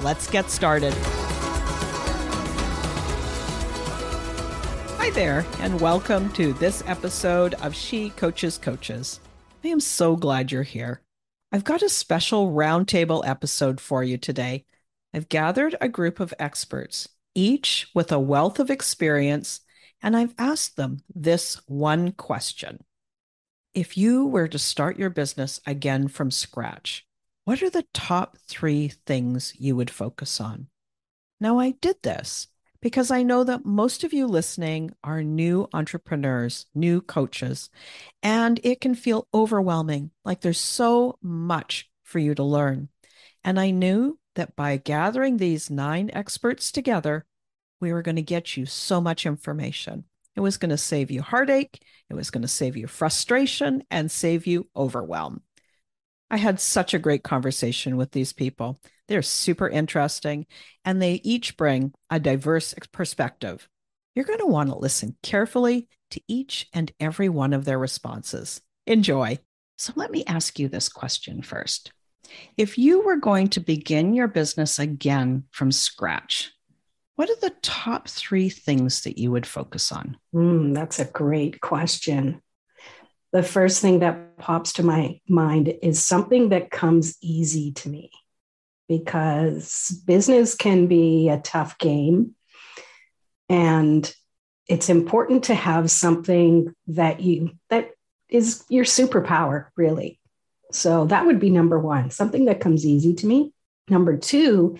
Let's 0.00 0.30
get 0.30 0.48
started. 0.48 0.94
Hi 4.96 5.10
there, 5.10 5.44
and 5.58 5.80
welcome 5.80 6.32
to 6.34 6.52
this 6.52 6.84
episode 6.86 7.54
of 7.54 7.74
She 7.74 8.10
Coaches 8.10 8.58
Coaches. 8.58 9.18
I 9.64 9.68
am 9.68 9.80
so 9.80 10.14
glad 10.14 10.52
you're 10.52 10.62
here. 10.62 11.00
I've 11.50 11.64
got 11.64 11.82
a 11.82 11.88
special 11.88 12.52
roundtable 12.52 13.26
episode 13.26 13.80
for 13.80 14.04
you 14.04 14.18
today. 14.18 14.66
I've 15.12 15.28
gathered 15.28 15.74
a 15.80 15.88
group 15.88 16.20
of 16.20 16.32
experts, 16.38 17.08
each 17.34 17.88
with 17.92 18.12
a 18.12 18.20
wealth 18.20 18.60
of 18.60 18.70
experience, 18.70 19.62
and 20.00 20.16
I've 20.16 20.34
asked 20.38 20.76
them 20.76 20.98
this 21.12 21.60
one 21.66 22.12
question. 22.12 22.84
If 23.74 23.96
you 23.96 24.26
were 24.26 24.46
to 24.46 24.60
start 24.60 24.96
your 24.96 25.10
business 25.10 25.60
again 25.66 26.06
from 26.06 26.30
scratch, 26.30 27.04
what 27.48 27.62
are 27.62 27.70
the 27.70 27.86
top 27.94 28.36
three 28.46 28.88
things 29.06 29.54
you 29.58 29.74
would 29.74 29.88
focus 29.88 30.38
on? 30.38 30.66
Now, 31.40 31.58
I 31.58 31.70
did 31.80 31.96
this 32.02 32.48
because 32.82 33.10
I 33.10 33.22
know 33.22 33.42
that 33.42 33.64
most 33.64 34.04
of 34.04 34.12
you 34.12 34.26
listening 34.26 34.90
are 35.02 35.22
new 35.22 35.66
entrepreneurs, 35.72 36.66
new 36.74 37.00
coaches, 37.00 37.70
and 38.22 38.60
it 38.62 38.82
can 38.82 38.94
feel 38.94 39.26
overwhelming, 39.32 40.10
like 40.26 40.42
there's 40.42 40.60
so 40.60 41.16
much 41.22 41.88
for 42.02 42.18
you 42.18 42.34
to 42.34 42.42
learn. 42.42 42.90
And 43.42 43.58
I 43.58 43.70
knew 43.70 44.18
that 44.34 44.54
by 44.54 44.76
gathering 44.76 45.38
these 45.38 45.70
nine 45.70 46.10
experts 46.12 46.70
together, 46.70 47.24
we 47.80 47.94
were 47.94 48.02
going 48.02 48.16
to 48.16 48.22
get 48.22 48.58
you 48.58 48.66
so 48.66 49.00
much 49.00 49.24
information. 49.24 50.04
It 50.36 50.40
was 50.40 50.58
going 50.58 50.68
to 50.68 50.76
save 50.76 51.10
you 51.10 51.22
heartache, 51.22 51.82
it 52.10 52.14
was 52.14 52.30
going 52.30 52.42
to 52.42 52.48
save 52.48 52.76
you 52.76 52.88
frustration, 52.88 53.84
and 53.90 54.10
save 54.10 54.46
you 54.46 54.68
overwhelm. 54.76 55.40
I 56.30 56.36
had 56.36 56.60
such 56.60 56.94
a 56.94 56.98
great 56.98 57.22
conversation 57.22 57.96
with 57.96 58.12
these 58.12 58.32
people. 58.32 58.80
They're 59.08 59.22
super 59.22 59.68
interesting 59.68 60.46
and 60.84 61.00
they 61.00 61.20
each 61.24 61.56
bring 61.56 61.92
a 62.10 62.20
diverse 62.20 62.74
perspective. 62.92 63.68
You're 64.14 64.26
going 64.26 64.40
to 64.40 64.46
want 64.46 64.68
to 64.70 64.78
listen 64.78 65.16
carefully 65.22 65.88
to 66.10 66.20
each 66.28 66.68
and 66.72 66.92
every 67.00 67.28
one 67.28 67.52
of 67.52 67.64
their 67.64 67.78
responses. 67.78 68.60
Enjoy. 68.86 69.38
So, 69.76 69.92
let 69.96 70.10
me 70.10 70.24
ask 70.26 70.58
you 70.58 70.68
this 70.68 70.88
question 70.88 71.40
first. 71.42 71.92
If 72.56 72.76
you 72.78 73.02
were 73.02 73.16
going 73.16 73.48
to 73.50 73.60
begin 73.60 74.12
your 74.12 74.28
business 74.28 74.78
again 74.78 75.44
from 75.50 75.70
scratch, 75.70 76.52
what 77.14 77.30
are 77.30 77.40
the 77.40 77.54
top 77.62 78.08
three 78.08 78.48
things 78.48 79.02
that 79.02 79.18
you 79.18 79.30
would 79.30 79.46
focus 79.46 79.92
on? 79.92 80.16
Mm, 80.34 80.74
that's 80.74 80.98
a 80.98 81.04
great 81.04 81.60
question 81.60 82.42
the 83.32 83.42
first 83.42 83.80
thing 83.80 84.00
that 84.00 84.38
pops 84.38 84.74
to 84.74 84.82
my 84.82 85.20
mind 85.28 85.74
is 85.82 86.02
something 86.02 86.48
that 86.50 86.70
comes 86.70 87.16
easy 87.20 87.72
to 87.72 87.88
me 87.88 88.10
because 88.88 90.02
business 90.06 90.54
can 90.54 90.86
be 90.86 91.28
a 91.28 91.38
tough 91.38 91.78
game. 91.78 92.34
And 93.48 94.10
it's 94.66 94.88
important 94.88 95.44
to 95.44 95.54
have 95.54 95.90
something 95.90 96.74
that 96.88 97.20
you 97.20 97.52
that 97.70 97.90
is 98.28 98.64
your 98.68 98.84
superpower 98.84 99.66
really. 99.76 100.20
So 100.72 101.06
that 101.06 101.24
would 101.26 101.40
be 101.40 101.50
number 101.50 101.78
1 101.78 102.10
something 102.10 102.46
that 102.46 102.60
comes 102.60 102.84
easy 102.84 103.14
to 103.14 103.26
me. 103.26 103.52
Number 103.88 104.16
2 104.16 104.78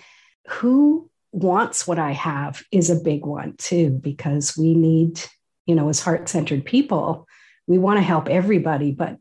who 0.49 1.11
wants 1.31 1.87
what 1.87 1.99
i 1.99 2.13
have 2.13 2.63
is 2.73 2.89
a 2.89 2.97
big 2.97 3.27
one 3.27 3.55
too 3.59 3.91
because 3.91 4.57
we 4.57 4.75
need 4.75 5.21
you 5.67 5.75
know 5.75 5.91
as 5.91 6.01
heart-centered 6.01 6.65
people 6.65 7.28
we 7.69 7.79
want 7.79 7.99
to 7.99 8.03
help 8.03 8.29
everybody, 8.29 8.91
but 8.91 9.19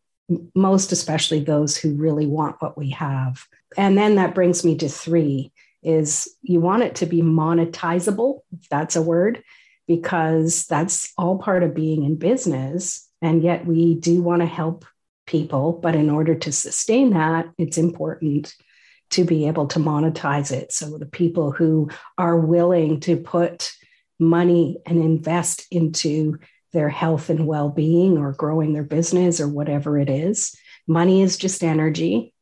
most 0.56 0.92
especially 0.92 1.42
those 1.42 1.78
who 1.78 1.96
really 1.96 2.26
want 2.26 2.56
what 2.60 2.78
we 2.78 2.90
have. 2.92 3.46
And 3.78 3.98
then 3.98 4.16
that 4.16 4.34
brings 4.34 4.66
me 4.66 4.78
to 4.78 4.90
three 4.90 5.52
is 5.84 6.36
you 6.42 6.60
want 6.60 6.84
it 6.84 6.96
to 6.96 7.06
be 7.06 7.22
monetizable, 7.22 8.40
if 8.60 8.68
that's 8.70 8.96
a 8.96 9.02
word, 9.02 9.44
because 9.88 10.66
that's 10.66 11.14
all 11.18 11.38
part 11.38 11.64
of 11.64 11.76
being 11.76 12.04
in 12.04 12.16
business. 12.16 13.08
And 13.22 13.44
yet 13.44 13.66
we 13.66 13.96
do 13.96 14.22
want 14.22 14.42
to 14.42 14.48
help 14.48 14.86
people. 15.26 15.74
But 15.74 15.96
in 15.96 16.10
order 16.10 16.36
to 16.36 16.52
sustain 16.52 17.12
that, 17.12 17.50
it's 17.58 17.78
important 17.78 18.54
to 19.12 19.24
be 19.24 19.48
able 19.48 19.68
to 19.68 19.80
monetize 19.80 20.52
it. 20.52 20.72
So 20.74 20.98
the 20.98 21.06
people 21.06 21.52
who 21.52 21.90
are 22.18 22.38
willing 22.38 23.00
to 23.02 23.18
put 23.18 23.72
money 24.20 24.78
and 24.86 25.00
invest 25.00 25.68
into 25.72 26.40
their 26.74 26.90
health 26.90 27.30
and 27.30 27.48
well 27.48 27.70
being 27.70 28.18
or 28.18 28.34
growing 28.34 28.74
their 28.74 28.84
business 28.84 29.40
or 29.40 29.48
whatever 29.48 29.98
it 29.98 30.10
is. 30.10 30.56
Money 30.88 31.22
is 31.22 31.38
just 31.38 31.64
energy. 31.64 32.34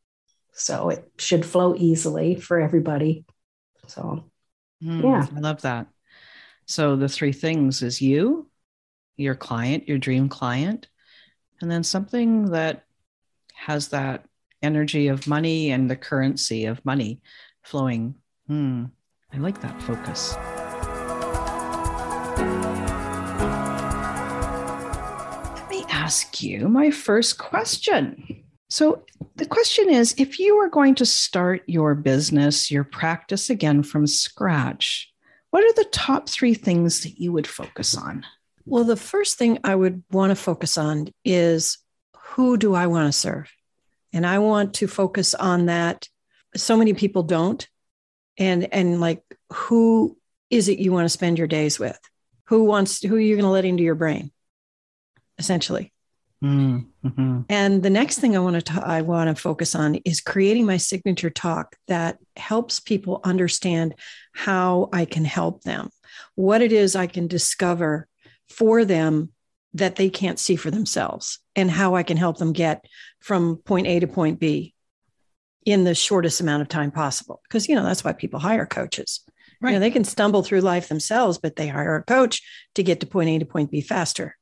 So 0.54 0.90
it 0.90 1.12
should 1.18 1.46
flow 1.46 1.76
easily 1.76 2.36
for 2.36 2.60
everybody. 2.60 3.26
So, 3.88 4.26
mm, 4.84 5.04
yeah. 5.04 5.28
I 5.36 5.40
love 5.40 5.62
that. 5.62 5.88
So 6.66 6.96
the 6.96 7.10
three 7.10 7.34
things 7.34 7.84
is 7.84 8.02
you, 8.02 8.50
your 9.18 9.36
client, 9.36 9.88
your 9.88 9.98
dream 9.98 10.30
client, 10.30 10.88
and 11.62 11.70
then 11.70 11.84
something 11.84 12.52
that 12.52 12.86
has 13.54 13.90
that 13.90 14.26
energy 14.62 15.08
of 15.08 15.28
money 15.28 15.72
and 15.72 15.90
the 15.90 15.96
currency 15.96 16.66
of 16.66 16.84
money 16.86 17.22
flowing. 17.64 18.16
Hmm. 18.48 18.86
I 19.34 19.38
like 19.38 19.62
that 19.62 19.82
focus. 19.82 20.36
Ask 26.06 26.44
you 26.44 26.70
my 26.70 26.92
first 26.92 27.40
question. 27.40 28.44
So, 28.70 29.04
the 29.38 29.46
question 29.48 29.90
is 29.90 30.14
if 30.20 30.38
you 30.38 30.56
were 30.56 30.70
going 30.70 30.94
to 30.96 31.06
start 31.06 31.64
your 31.66 31.96
business, 31.96 32.70
your 32.70 32.84
practice 32.84 33.50
again 33.50 33.82
from 33.82 34.06
scratch, 34.06 35.12
what 35.50 35.64
are 35.64 35.74
the 35.74 35.90
top 35.92 36.30
three 36.30 36.54
things 36.54 37.02
that 37.02 37.20
you 37.20 37.32
would 37.32 37.48
focus 37.48 37.98
on? 37.98 38.24
Well, 38.68 38.84
the 38.84 38.96
first 38.96 39.40
thing 39.40 39.58
I 39.64 39.74
would 39.74 40.04
want 40.12 40.30
to 40.30 40.36
focus 40.36 40.78
on 40.78 41.08
is 41.24 41.80
who 42.16 42.56
do 42.56 42.76
I 42.76 42.86
want 42.86 43.12
to 43.12 43.20
serve? 43.20 43.52
And 44.14 44.28
I 44.28 44.38
want 44.38 44.76
to 44.76 44.88
focus 44.88 45.34
on 45.34 45.66
that. 45.66 46.08
So 46.56 46.78
many 46.78 46.94
people 46.94 47.24
don't. 47.24 47.68
And 48.38 48.72
and 48.72 49.02
like 49.02 49.24
who 49.52 50.20
is 50.52 50.70
it 50.70 50.78
you 50.78 50.92
want 50.92 51.06
to 51.06 51.18
spend 51.18 51.40
your 51.40 51.48
days 51.48 51.80
with? 51.80 52.00
Who 52.50 52.66
wants 52.66 53.02
who 53.02 53.16
are 53.16 53.20
you 53.20 53.36
going 53.36 53.50
to 53.50 53.50
let 53.50 53.66
into 53.66 53.82
your 53.82 53.96
brain? 53.96 54.32
Essentially. 55.40 55.92
Mm-hmm. 56.46 57.42
And 57.50 57.82
the 57.82 57.90
next 57.90 58.20
thing 58.20 58.36
I 58.36 58.40
want 58.40 58.66
to 58.66 58.86
I 58.86 59.02
want 59.02 59.36
to 59.36 59.42
focus 59.42 59.74
on 59.74 59.96
is 60.06 60.22
creating 60.22 60.66
my 60.66 60.78
signature 60.78 61.32
talk 61.32 61.76
that 61.88 62.20
helps 62.36 62.80
people 62.80 63.22
understand 63.24 63.96
how 64.34 64.90
I 64.94 65.06
can 65.06 65.26
help 65.26 65.64
them. 65.64 65.90
what 66.36 66.62
it 66.62 66.72
is 66.72 66.96
I 66.96 67.08
can 67.08 67.28
discover 67.28 68.08
for 68.50 68.86
them 68.86 69.30
that 69.74 69.96
they 69.96 70.10
can't 70.10 70.40
see 70.40 70.56
for 70.56 70.72
themselves 70.72 71.40
and 71.56 71.70
how 71.70 71.96
I 71.96 72.04
can 72.04 72.18
help 72.18 72.38
them 72.38 72.54
get 72.54 72.86
from 73.20 73.58
point 73.58 73.88
A 73.88 74.00
to 74.00 74.08
point 74.08 74.40
B 74.40 74.74
in 75.66 75.84
the 75.84 75.96
shortest 75.96 76.40
amount 76.42 76.62
of 76.62 76.70
time 76.70 76.92
possible. 76.92 77.42
Because, 77.44 77.68
you 77.68 77.76
know, 77.76 77.84
that's 77.84 78.04
why 78.04 78.14
people 78.14 78.40
hire 78.40 78.66
coaches. 78.66 79.22
Right. 79.62 79.72
You 79.72 79.76
know, 79.76 79.80
they 79.80 79.92
can 79.92 80.04
stumble 80.04 80.44
through 80.44 80.62
life 80.62 80.88
themselves, 80.88 81.38
but 81.38 81.56
they 81.56 81.68
hire 81.68 81.96
a 81.96 82.04
coach 82.04 82.42
to 82.76 82.84
get 82.84 83.00
to 83.00 83.08
point 83.08 83.30
A 83.30 83.40
to 83.40 83.46
point 83.46 83.72
B 83.72 83.82
faster. 83.82 84.38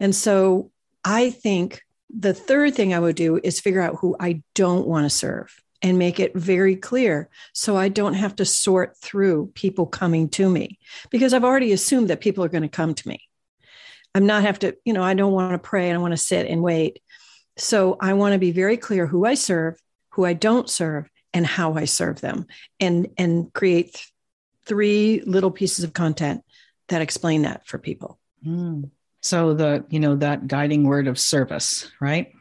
And 0.00 0.14
so 0.14 0.70
I 1.08 1.30
think 1.30 1.80
the 2.14 2.34
third 2.34 2.74
thing 2.74 2.92
I 2.92 2.98
would 2.98 3.16
do 3.16 3.40
is 3.42 3.60
figure 3.60 3.80
out 3.80 3.96
who 3.96 4.14
I 4.20 4.42
don't 4.54 4.86
want 4.86 5.06
to 5.06 5.10
serve 5.10 5.62
and 5.80 5.98
make 5.98 6.20
it 6.20 6.36
very 6.36 6.76
clear 6.76 7.30
so 7.54 7.78
I 7.78 7.88
don't 7.88 8.12
have 8.12 8.36
to 8.36 8.44
sort 8.44 8.94
through 8.98 9.52
people 9.54 9.86
coming 9.86 10.28
to 10.30 10.50
me 10.50 10.78
because 11.10 11.32
I've 11.32 11.44
already 11.44 11.72
assumed 11.72 12.10
that 12.10 12.20
people 12.20 12.44
are 12.44 12.50
going 12.50 12.62
to 12.62 12.68
come 12.68 12.94
to 12.94 13.08
me. 13.08 13.22
I'm 14.14 14.26
not 14.26 14.42
have 14.42 14.58
to, 14.58 14.76
you 14.84 14.92
know, 14.92 15.02
I 15.02 15.14
don't 15.14 15.32
want 15.32 15.54
to 15.54 15.66
pray. 15.66 15.84
And 15.84 15.92
I 15.92 15.94
don't 15.94 16.02
want 16.02 16.12
to 16.12 16.18
sit 16.18 16.46
and 16.46 16.62
wait. 16.62 17.00
So 17.56 17.96
I 17.98 18.12
want 18.12 18.34
to 18.34 18.38
be 18.38 18.52
very 18.52 18.76
clear 18.76 19.06
who 19.06 19.24
I 19.24 19.32
serve, 19.32 19.80
who 20.10 20.26
I 20.26 20.34
don't 20.34 20.68
serve, 20.68 21.08
and 21.32 21.46
how 21.46 21.72
I 21.74 21.86
serve 21.86 22.20
them, 22.20 22.46
and 22.80 23.08
and 23.16 23.52
create 23.52 23.94
th- 23.94 24.12
three 24.66 25.22
little 25.24 25.50
pieces 25.50 25.84
of 25.84 25.92
content 25.92 26.42
that 26.88 27.02
explain 27.02 27.42
that 27.42 27.66
for 27.66 27.78
people. 27.78 28.18
Mm. 28.46 28.90
So 29.20 29.54
the 29.54 29.84
you 29.88 30.00
know 30.00 30.16
that 30.16 30.46
guiding 30.46 30.84
word 30.84 31.08
of 31.08 31.18
service, 31.18 31.90
right? 32.00 32.32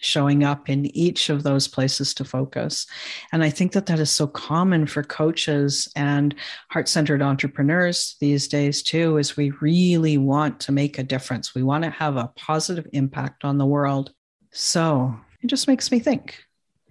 showing 0.00 0.44
up 0.44 0.68
in 0.68 0.86
each 0.96 1.28
of 1.28 1.42
those 1.42 1.66
places 1.66 2.14
to 2.14 2.24
focus. 2.24 2.86
And 3.32 3.42
I 3.42 3.50
think 3.50 3.72
that 3.72 3.86
that 3.86 3.98
is 3.98 4.10
so 4.10 4.26
common 4.26 4.86
for 4.86 5.02
coaches 5.02 5.90
and 5.96 6.34
heart 6.70 6.88
centered 6.88 7.22
entrepreneurs 7.22 8.16
these 8.20 8.48
days, 8.48 8.82
too, 8.82 9.18
is 9.18 9.36
we 9.36 9.50
really 9.60 10.18
want 10.18 10.60
to 10.60 10.72
make 10.72 10.98
a 10.98 11.02
difference. 11.02 11.54
We 11.54 11.62
want 11.62 11.84
to 11.84 11.90
have 11.90 12.16
a 12.16 12.32
positive 12.36 12.86
impact 12.92 13.44
on 13.44 13.58
the 13.58 13.66
world. 13.66 14.12
So 14.52 15.14
it 15.42 15.48
just 15.48 15.68
makes 15.68 15.90
me 15.90 15.98
think, 15.98 16.44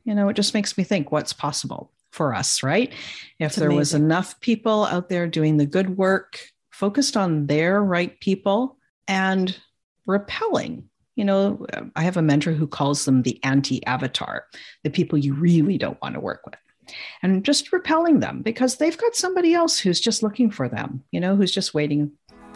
you 0.03 0.13
know, 0.13 0.29
it 0.29 0.35
just 0.35 0.53
makes 0.53 0.77
me 0.77 0.83
think 0.83 1.11
what's 1.11 1.33
possible 1.33 1.91
for 2.11 2.33
us, 2.33 2.63
right? 2.63 2.93
If 3.39 3.55
there 3.55 3.71
was 3.71 3.93
enough 3.93 4.39
people 4.39 4.85
out 4.85 5.09
there 5.09 5.27
doing 5.27 5.57
the 5.57 5.65
good 5.65 5.97
work, 5.97 6.39
focused 6.71 7.15
on 7.15 7.47
their 7.47 7.81
right 7.83 8.19
people 8.19 8.77
and 9.07 9.57
repelling 10.05 10.89
you 11.17 11.25
know, 11.25 11.65
I 11.95 12.03
have 12.03 12.15
a 12.15 12.21
mentor 12.21 12.51
who 12.51 12.67
calls 12.67 13.05
them 13.05 13.23
the 13.23 13.43
anti 13.43 13.83
avatar, 13.87 14.45
the 14.83 14.91
people 14.91 15.17
you 15.17 15.33
really 15.33 15.77
don't 15.79 15.99
want 15.99 16.13
to 16.13 16.21
work 16.21 16.45
with. 16.45 16.59
And 17.23 17.43
just 17.43 17.73
repelling 17.73 18.19
them 18.19 18.43
because 18.43 18.75
they've 18.75 18.97
got 18.97 19.15
somebody 19.15 19.55
else 19.55 19.79
who's 19.79 19.99
just 19.99 20.21
looking 20.21 20.51
for 20.51 20.69
them, 20.69 21.03
you 21.11 21.19
know, 21.19 21.35
who's 21.35 21.51
just 21.51 21.73
waiting 21.73 22.11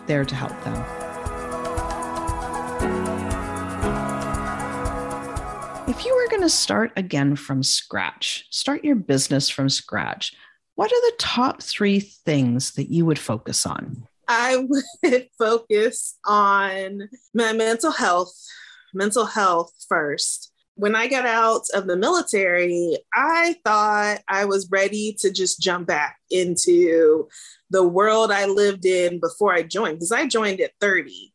there 0.06 0.24
to 0.24 0.36
help 0.36 0.51
them. 0.63 0.75
If 5.89 6.06
you 6.06 6.15
were 6.15 6.30
going 6.30 6.44
to 6.44 6.50
start 6.50 6.94
again 6.95 7.36
from 7.36 7.63
scratch, 7.63 8.45
start 8.51 8.86
your 8.86 8.95
business 8.95 9.50
from 9.50 9.69
scratch, 9.69 10.36
what 10.75 10.92
are 10.92 11.01
the 11.01 11.15
top 11.18 11.63
three 11.63 12.00
things 12.00 12.74
that 12.74 12.92
you 12.92 13.07
would 13.07 13.19
focus 13.19 13.65
on? 13.65 14.07
I 14.31 14.65
would 15.03 15.27
focus 15.37 16.17
on 16.25 17.09
my 17.33 17.51
mental 17.51 17.91
health, 17.91 18.33
mental 18.93 19.25
health 19.25 19.73
first. 19.89 20.53
When 20.75 20.95
I 20.95 21.07
got 21.07 21.25
out 21.25 21.63
of 21.73 21.85
the 21.85 21.97
military, 21.97 22.97
I 23.13 23.57
thought 23.65 24.19
I 24.29 24.45
was 24.45 24.69
ready 24.71 25.15
to 25.19 25.31
just 25.31 25.59
jump 25.59 25.87
back 25.87 26.17
into 26.29 27.27
the 27.69 27.85
world 27.85 28.31
I 28.31 28.45
lived 28.45 28.85
in 28.85 29.19
before 29.19 29.53
I 29.53 29.63
joined, 29.63 29.97
because 29.97 30.13
I 30.13 30.27
joined 30.27 30.61
at 30.61 30.71
30 30.79 31.30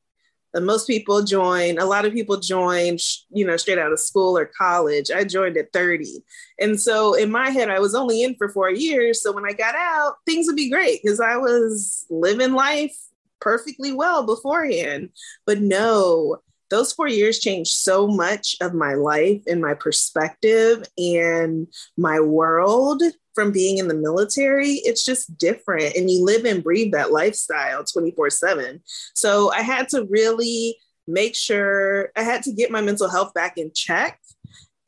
most 0.61 0.87
people 0.87 1.23
join 1.23 1.79
a 1.79 1.85
lot 1.85 2.05
of 2.05 2.13
people 2.13 2.39
join 2.39 2.97
you 3.31 3.47
know 3.47 3.57
straight 3.57 3.79
out 3.79 3.93
of 3.93 4.01
school 4.01 4.39
or 4.39 4.47
college. 4.47 5.11
I 5.11 5.25
joined 5.25 5.57
at 5.57 5.73
30 5.73 6.23
and 6.61 6.81
so 6.81 7.15
in 7.15 7.31
my 7.31 7.51
head 7.51 7.69
i 7.69 7.79
was 7.79 7.95
only 7.95 8.23
in 8.23 8.35
for 8.37 8.49
four 8.49 8.71
years. 8.71 9.23
So 9.23 9.33
when 9.33 9.45
i 9.45 9.53
got 9.53 9.75
out 9.75 10.17
things 10.25 10.47
would 10.47 10.57
be 10.57 10.71
great 10.71 11.01
because 11.03 11.21
i 11.21 11.37
was 11.37 12.07
living 12.11 12.53
life 12.53 12.97
perfectly 13.41 13.93
well 13.93 14.25
beforehand. 14.25 15.11
But 15.45 15.61
no 15.61 16.39
those 16.71 16.93
four 16.93 17.09
years 17.09 17.39
changed 17.39 17.71
so 17.71 18.07
much 18.07 18.57
of 18.61 18.75
my 18.75 18.95
life 18.95 19.43
and 19.47 19.61
my 19.61 19.75
perspective 19.75 20.83
and 20.99 21.69
my 21.97 22.21
world 22.21 23.03
from 23.35 23.53
being 23.53 23.79
in 23.79 23.87
the 23.87 23.95
military, 23.95 24.81
it's 24.85 25.05
just 25.05 25.37
different. 25.39 25.95
And 25.95 26.11
you 26.11 26.25
live 26.25 26.45
and 26.45 26.65
breathe 26.65 26.93
that 26.93 27.13
lifestyle 27.13 27.85
24 27.85 28.31
7. 28.31 28.83
So 29.15 29.53
I 29.53 29.61
had 29.61 29.89
to 29.91 30.07
really 30.11 30.77
make 31.07 31.37
sure 31.37 32.11
I 32.17 32.23
had 32.23 32.43
to 32.45 32.53
get 32.53 32.73
my 32.73 32.81
mental 32.81 33.09
health 33.09 33.33
back 33.35 33.59
in 33.59 33.71
check. 33.75 34.19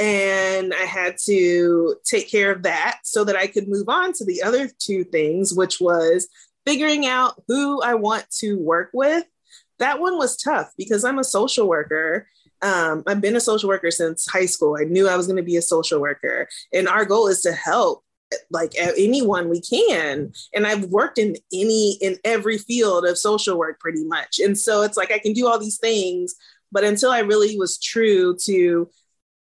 And 0.00 0.72
I 0.72 0.84
had 0.84 1.16
to 1.26 1.96
take 2.04 2.30
care 2.30 2.52
of 2.52 2.62
that 2.62 3.00
so 3.04 3.24
that 3.24 3.36
I 3.36 3.48
could 3.48 3.68
move 3.68 3.88
on 3.88 4.12
to 4.14 4.24
the 4.24 4.42
other 4.42 4.70
two 4.78 5.04
things, 5.04 5.52
which 5.52 5.80
was 5.80 6.28
figuring 6.64 7.06
out 7.06 7.42
who 7.48 7.82
I 7.82 7.94
want 7.94 8.26
to 8.38 8.58
work 8.58 8.90
with. 8.92 9.24
That 9.78 10.00
one 10.00 10.18
was 10.18 10.36
tough 10.36 10.72
because 10.76 11.04
I'm 11.04 11.18
a 11.18 11.24
social 11.24 11.68
worker 11.68 12.26
um, 12.60 13.04
I've 13.06 13.20
been 13.20 13.36
a 13.36 13.40
social 13.40 13.68
worker 13.68 13.90
since 13.92 14.26
high 14.26 14.46
school. 14.46 14.76
I 14.76 14.82
knew 14.84 15.08
I 15.08 15.16
was 15.16 15.26
going 15.26 15.36
to 15.36 15.44
be 15.44 15.56
a 15.56 15.62
social 15.62 16.00
worker. 16.00 16.48
And 16.72 16.88
our 16.88 17.04
goal 17.04 17.28
is 17.28 17.40
to 17.42 17.52
help 17.52 18.02
like 18.50 18.72
anyone 18.76 19.48
we 19.48 19.60
can 19.60 20.30
and 20.54 20.66
i've 20.66 20.84
worked 20.86 21.18
in 21.18 21.34
any 21.52 21.96
in 22.02 22.18
every 22.24 22.58
field 22.58 23.06
of 23.06 23.16
social 23.16 23.56
work 23.56 23.80
pretty 23.80 24.04
much 24.04 24.38
and 24.38 24.58
so 24.58 24.82
it's 24.82 24.96
like 24.96 25.10
i 25.10 25.18
can 25.18 25.32
do 25.32 25.46
all 25.46 25.58
these 25.58 25.78
things 25.78 26.34
but 26.70 26.84
until 26.84 27.10
i 27.10 27.20
really 27.20 27.58
was 27.58 27.78
true 27.78 28.36
to 28.36 28.88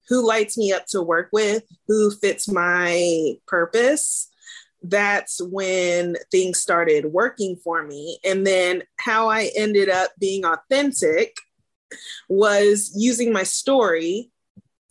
who 0.09 0.27
lights 0.27 0.59
me 0.59 0.71
up 0.71 0.85
to 0.87 1.01
work 1.01 1.31
with 1.33 1.63
who 1.89 2.11
fits 2.11 2.47
my 2.47 3.33
purpose 3.47 4.31
that's 4.85 5.41
when 5.43 6.17
things 6.31 6.61
started 6.61 7.07
working 7.07 7.57
for 7.57 7.83
me 7.83 8.19
and 8.25 8.47
then 8.47 8.83
how 8.99 9.29
i 9.29 9.51
ended 9.57 9.89
up 9.89 10.11
being 10.19 10.45
authentic 10.45 11.35
was 12.29 12.93
using 12.95 13.33
my 13.33 13.43
story 13.43 14.31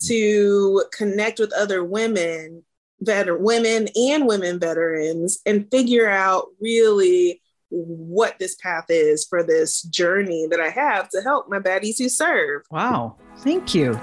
to 0.02 0.84
connect 0.92 1.38
with 1.38 1.52
other 1.52 1.84
women 1.84 2.62
veteran 3.00 3.42
women 3.42 3.88
and 3.96 4.26
women 4.26 4.58
veterans 4.58 5.38
and 5.46 5.70
figure 5.70 6.08
out 6.08 6.46
really 6.60 7.40
what 7.70 8.38
this 8.38 8.54
path 8.56 8.86
is 8.88 9.24
for 9.24 9.42
this 9.42 9.82
journey 9.82 10.46
that 10.48 10.60
I 10.60 10.68
have 10.68 11.08
to 11.10 11.20
help 11.22 11.48
my 11.48 11.58
baddies 11.58 11.98
who 11.98 12.08
serve. 12.08 12.62
Wow. 12.70 13.16
Thank 13.38 13.74
you. 13.74 14.00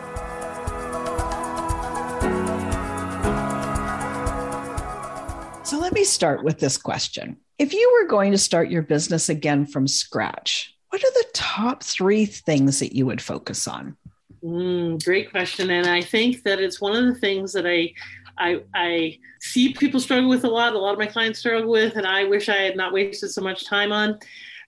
Let 5.91 5.95
me 5.95 6.05
start 6.05 6.41
with 6.41 6.57
this 6.57 6.77
question. 6.77 7.35
If 7.59 7.73
you 7.73 7.99
were 7.99 8.07
going 8.07 8.31
to 8.31 8.37
start 8.37 8.71
your 8.71 8.81
business 8.81 9.27
again 9.27 9.65
from 9.65 9.89
scratch, 9.89 10.73
what 10.87 11.03
are 11.03 11.11
the 11.11 11.25
top 11.33 11.83
three 11.83 12.25
things 12.25 12.79
that 12.79 12.95
you 12.95 13.05
would 13.07 13.21
focus 13.21 13.67
on? 13.67 13.97
Mm, 14.41 15.03
great 15.03 15.31
question. 15.31 15.69
And 15.69 15.85
I 15.85 16.01
think 16.01 16.43
that 16.43 16.61
it's 16.61 16.79
one 16.79 16.95
of 16.95 17.13
the 17.13 17.19
things 17.19 17.51
that 17.51 17.67
I 17.67 17.93
I, 18.37 18.61
I 18.73 19.19
see 19.41 19.73
people 19.73 19.99
struggle 19.99 20.29
with 20.29 20.45
a 20.45 20.49
lot. 20.49 20.73
A 20.73 20.79
lot 20.79 20.93
of 20.93 20.99
my 20.99 21.07
clients 21.07 21.39
struggle 21.39 21.69
with, 21.69 21.97
and 21.97 22.07
I 22.07 22.23
wish 22.23 22.47
I 22.47 22.55
had 22.55 22.77
not 22.77 22.93
wasted 22.93 23.29
so 23.31 23.41
much 23.41 23.65
time 23.65 23.91
on. 23.91 24.17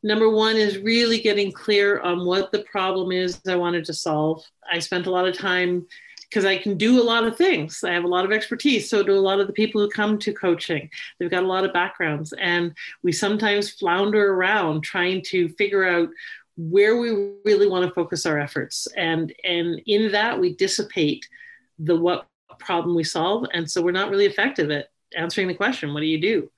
Number 0.04 0.30
one 0.30 0.58
is 0.58 0.80
really 0.80 1.22
getting 1.22 1.54
clear 1.54 2.02
on 2.02 2.26
what 2.26 2.52
the 2.52 2.64
problem 2.64 3.14
is 3.14 3.40
I 3.48 3.56
wanted 3.56 3.86
to 3.86 3.94
solve. 3.94 4.44
I 4.70 4.80
spent 4.80 5.08
a 5.08 5.12
lot 5.12 5.26
of 5.26 5.38
time 5.38 5.88
because 6.34 6.46
I 6.46 6.58
can 6.58 6.78
do 6.78 7.00
a 7.00 7.04
lot 7.04 7.26
of 7.26 7.38
things. 7.38 7.84
I 7.84 7.94
have 7.94 8.06
a 8.06 8.08
lot 8.08 8.26
of 8.26 8.32
expertise. 8.32 8.90
So 8.90 9.04
do 9.04 9.14
a 9.14 9.20
lot 9.20 9.40
of 9.40 9.46
the 9.46 9.54
people 9.54 9.80
who 9.80 9.88
come 9.88 10.18
to 10.18 10.34
coaching. 10.34 10.90
They've 11.20 11.30
got 11.30 11.44
a 11.44 11.48
lot 11.48 11.64
of 11.64 11.74
backgrounds. 11.74 12.34
And 12.40 12.76
we 13.04 13.12
sometimes 13.12 13.70
flounder 13.70 14.34
around 14.34 14.82
trying 14.82 15.22
to 15.28 15.50
figure 15.50 15.86
out 15.86 16.10
where 16.58 16.98
we 16.98 17.12
really 17.46 17.68
want 17.68 17.88
to 17.88 17.94
focus 17.94 18.26
our 18.26 18.40
efforts. 18.40 18.88
And, 18.98 19.32
and 19.44 19.80
in 19.86 20.12
that, 20.14 20.40
we 20.40 20.56
dissipate 20.56 21.30
the 21.78 21.96
what 21.96 22.26
problem 22.58 22.96
we 22.96 23.04
solve. 23.04 23.46
And 23.54 23.70
so 23.70 23.84
we're 23.84 23.92
not 23.92 24.10
really 24.10 24.26
effective 24.26 24.72
at 24.72 24.88
answering 25.16 25.48
the 25.48 25.54
question 25.54 25.94
what 25.94 26.00
do 26.00 26.08
you 26.08 26.20
do? 26.20 26.50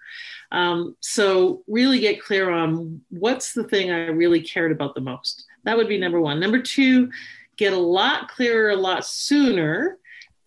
Um, 0.53 0.95
so 1.01 1.63
really 1.67 1.99
get 1.99 2.23
clear 2.23 2.49
on 2.49 3.01
what's 3.09 3.51
the 3.51 3.65
thing 3.65 3.91
I 3.91 4.07
really 4.07 4.39
cared 4.39 4.71
about 4.71 4.95
the 4.95 5.01
most. 5.01 5.43
That 5.65 5.75
would 5.75 5.89
be 5.89 5.97
number 5.97 6.21
one. 6.21 6.39
Number 6.39 6.61
two, 6.61 7.11
get 7.57 7.73
a 7.73 7.77
lot 7.77 8.29
clearer 8.29 8.69
a 8.69 8.75
lot 8.75 9.05
sooner 9.05 9.97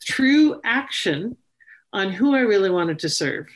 through 0.07 0.61
action 0.65 1.37
on 1.93 2.11
who 2.11 2.35
I 2.35 2.41
really 2.41 2.71
wanted 2.71 2.99
to 3.00 3.09
serve. 3.09 3.47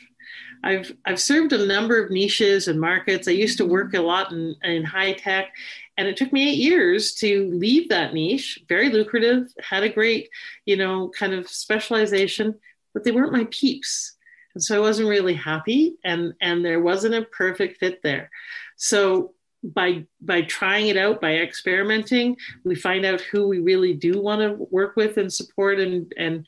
I've 0.63 0.91
I've 1.05 1.19
served 1.19 1.53
a 1.53 1.65
number 1.65 2.01
of 2.01 2.09
niches 2.09 2.67
and 2.67 2.79
markets. 2.79 3.27
I 3.27 3.31
used 3.31 3.57
to 3.57 3.65
work 3.65 3.93
a 3.93 4.01
lot 4.01 4.31
in, 4.31 4.55
in 4.63 4.83
high 4.83 5.13
tech, 5.13 5.51
and 5.97 6.07
it 6.07 6.17
took 6.17 6.33
me 6.33 6.49
eight 6.49 6.57
years 6.57 7.13
to 7.15 7.49
leave 7.53 7.89
that 7.89 8.13
niche 8.13 8.59
very 8.67 8.89
lucrative 8.89 9.51
had 9.59 9.83
a 9.83 9.89
great 9.89 10.29
you 10.65 10.75
know 10.75 11.09
kind 11.17 11.33
of 11.33 11.47
specialization 11.47 12.55
but 12.93 13.03
they 13.03 13.11
weren't 13.11 13.31
my 13.31 13.47
peeps 13.51 14.15
and 14.53 14.63
so 14.63 14.75
i 14.75 14.79
wasn't 14.79 15.07
really 15.07 15.33
happy 15.33 15.95
and 16.03 16.33
and 16.41 16.63
there 16.63 16.81
wasn't 16.81 17.13
a 17.13 17.23
perfect 17.23 17.79
fit 17.79 18.01
there 18.03 18.29
So 18.75 19.33
by 19.63 20.05
by 20.21 20.41
trying 20.41 20.87
it 20.87 20.97
out 20.97 21.21
by 21.21 21.37
experimenting 21.37 22.35
we 22.65 22.75
find 22.75 23.05
out 23.05 23.21
who 23.21 23.47
we 23.47 23.59
really 23.59 23.93
do 23.93 24.21
want 24.21 24.41
to 24.41 24.67
work 24.69 24.95
with 24.95 25.17
and 25.17 25.31
support 25.31 25.79
and 25.79 26.11
and 26.17 26.45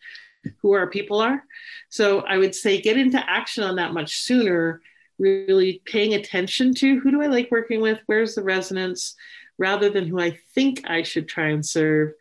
who 0.62 0.74
our 0.74 0.88
people 0.88 1.20
are. 1.22 1.44
So 1.90 2.22
i 2.22 2.38
would 2.38 2.54
say 2.54 2.82
get 2.82 2.98
into 2.98 3.30
action 3.30 3.64
on 3.64 3.78
that 3.78 3.94
much 3.94 4.22
sooner 4.22 4.82
really 5.18 5.82
paying 5.86 6.14
attention 6.14 6.74
to 6.74 7.00
who 7.00 7.12
do 7.12 7.22
i 7.22 7.28
like 7.28 7.50
working 7.50 7.82
with 7.82 8.02
where's 8.06 8.36
the 8.36 8.44
resonance 8.44 9.16
rather 9.58 9.90
than 9.90 10.06
who 10.06 10.20
i 10.20 10.38
think 10.54 10.82
i 10.90 11.02
should 11.02 11.28
try 11.28 11.48
and 11.48 11.66
serve 11.66 12.12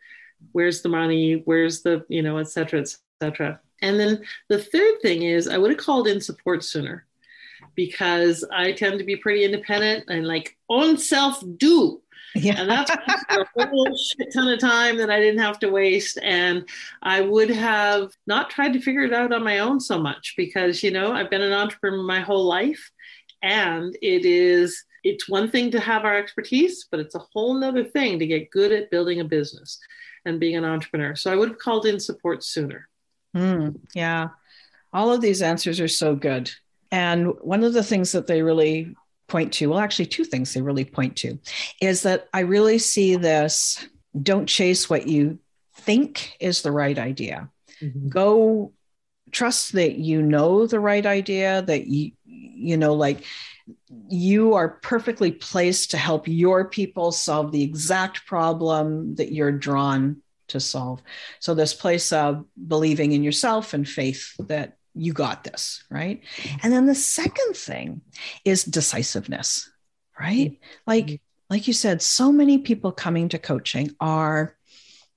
where's 0.53 0.81
the 0.81 0.89
money 0.89 1.41
where's 1.45 1.81
the 1.81 2.05
you 2.07 2.21
know 2.21 2.37
et 2.37 2.47
cetera 2.47 2.79
et 2.79 2.95
cetera. 3.21 3.59
And 3.81 3.99
then 3.99 4.23
the 4.47 4.59
third 4.59 5.01
thing 5.01 5.23
is 5.23 5.47
i 5.47 5.57
would 5.57 5.71
have 5.71 5.79
called 5.79 6.07
in 6.07 6.21
support 6.21 6.63
sooner 6.63 7.05
because 7.75 8.45
I 8.51 8.71
tend 8.71 8.99
to 8.99 9.05
be 9.05 9.15
pretty 9.15 9.43
independent 9.43 10.05
and 10.09 10.27
like 10.27 10.57
on 10.69 10.97
self 10.97 11.43
do. 11.57 12.01
Yeah. 12.35 12.59
And 12.59 12.69
that's 12.69 12.91
a 12.91 13.67
whole 13.67 13.97
shit 13.97 14.33
ton 14.33 14.49
of 14.49 14.59
time 14.59 14.97
that 14.97 15.09
I 15.09 15.19
didn't 15.19 15.39
have 15.39 15.59
to 15.59 15.69
waste. 15.69 16.19
And 16.21 16.67
I 17.01 17.21
would 17.21 17.49
have 17.49 18.11
not 18.27 18.49
tried 18.49 18.73
to 18.73 18.81
figure 18.81 19.03
it 19.03 19.13
out 19.13 19.31
on 19.31 19.43
my 19.43 19.59
own 19.59 19.79
so 19.79 19.97
much 19.97 20.33
because, 20.35 20.83
you 20.83 20.91
know, 20.91 21.13
I've 21.13 21.29
been 21.29 21.41
an 21.41 21.53
entrepreneur 21.53 22.03
my 22.03 22.19
whole 22.19 22.45
life. 22.45 22.91
And 23.41 23.95
it 24.01 24.25
is, 24.25 24.83
it's 25.03 25.29
one 25.29 25.49
thing 25.49 25.71
to 25.71 25.79
have 25.79 26.03
our 26.03 26.17
expertise, 26.17 26.87
but 26.91 26.99
it's 26.99 27.15
a 27.15 27.25
whole 27.33 27.53
nother 27.53 27.85
thing 27.85 28.19
to 28.19 28.27
get 28.27 28.51
good 28.51 28.73
at 28.73 28.91
building 28.91 29.21
a 29.21 29.25
business 29.25 29.79
and 30.25 30.39
being 30.39 30.57
an 30.57 30.65
entrepreneur. 30.65 31.15
So 31.15 31.31
I 31.31 31.35
would 31.35 31.49
have 31.49 31.59
called 31.59 31.85
in 31.85 31.99
support 31.99 32.43
sooner. 32.43 32.89
Mm, 33.35 33.79
yeah. 33.93 34.29
All 34.91 35.13
of 35.13 35.21
these 35.21 35.41
answers 35.41 35.79
are 35.79 35.87
so 35.87 36.15
good. 36.15 36.51
And 36.95 37.33
one 37.41 37.65
of 37.65 37.73
the 37.73 37.83
things 37.83 38.13
that 38.13 38.25
they 38.25 38.41
really 38.41 38.95
point 39.27 39.51
to, 39.55 39.67
well, 39.67 39.79
actually, 39.79 40.05
two 40.05 40.23
things 40.23 40.53
they 40.53 40.61
really 40.61 40.85
point 40.85 41.17
to, 41.17 41.37
is 41.81 42.03
that 42.03 42.29
I 42.33 42.39
really 42.39 42.79
see 42.79 43.17
this 43.17 43.85
don't 44.23 44.45
chase 44.45 44.89
what 44.89 45.05
you 45.05 45.39
think 45.73 46.37
is 46.39 46.61
the 46.61 46.71
right 46.71 46.97
idea. 46.97 47.49
Mm-hmm. 47.81 48.07
Go 48.07 48.71
trust 49.29 49.73
that 49.73 49.97
you 49.97 50.21
know 50.21 50.67
the 50.67 50.79
right 50.79 51.05
idea, 51.05 51.63
that 51.63 51.87
you, 51.87 52.13
you 52.23 52.77
know, 52.77 52.93
like 52.93 53.25
you 54.07 54.53
are 54.53 54.69
perfectly 54.69 55.33
placed 55.33 55.91
to 55.91 55.97
help 55.97 56.29
your 56.29 56.63
people 56.63 57.11
solve 57.11 57.51
the 57.51 57.63
exact 57.63 58.25
problem 58.25 59.15
that 59.15 59.33
you're 59.33 59.51
drawn 59.51 60.21
to 60.47 60.61
solve. 60.61 61.01
So, 61.41 61.55
this 61.55 61.73
place 61.73 62.13
of 62.13 62.45
believing 62.55 63.11
in 63.11 63.21
yourself 63.21 63.73
and 63.73 63.85
faith 63.85 64.33
that 64.39 64.77
you 64.95 65.13
got 65.13 65.43
this, 65.43 65.83
right? 65.89 66.21
And 66.63 66.71
then 66.71 66.85
the 66.85 66.95
second 66.95 67.55
thing 67.55 68.01
is 68.43 68.63
decisiveness, 68.63 69.69
right? 70.19 70.51
Mm-hmm. 70.51 70.81
Like 70.87 71.21
like 71.49 71.67
you 71.67 71.73
said, 71.73 72.01
so 72.01 72.31
many 72.31 72.57
people 72.59 72.91
coming 72.91 73.29
to 73.29 73.37
coaching 73.37 73.91
are 73.99 74.55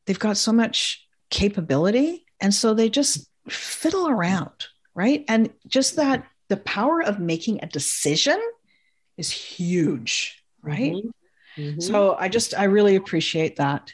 they've 0.04 0.18
got 0.18 0.36
so 0.36 0.52
much 0.52 1.06
capability 1.30 2.26
and 2.40 2.54
so 2.54 2.74
they 2.74 2.90
just 2.90 3.26
fiddle 3.48 4.08
around, 4.08 4.66
right? 4.94 5.24
And 5.28 5.50
just 5.66 5.96
that 5.96 6.26
the 6.48 6.56
power 6.56 7.02
of 7.02 7.18
making 7.18 7.60
a 7.62 7.66
decision 7.66 8.40
is 9.16 9.30
huge, 9.30 10.42
right? 10.62 10.92
Mm-hmm. 10.92 11.62
Mm-hmm. 11.62 11.80
So 11.80 12.14
I 12.14 12.28
just 12.28 12.54
I 12.54 12.64
really 12.64 12.96
appreciate 12.96 13.56
that. 13.56 13.92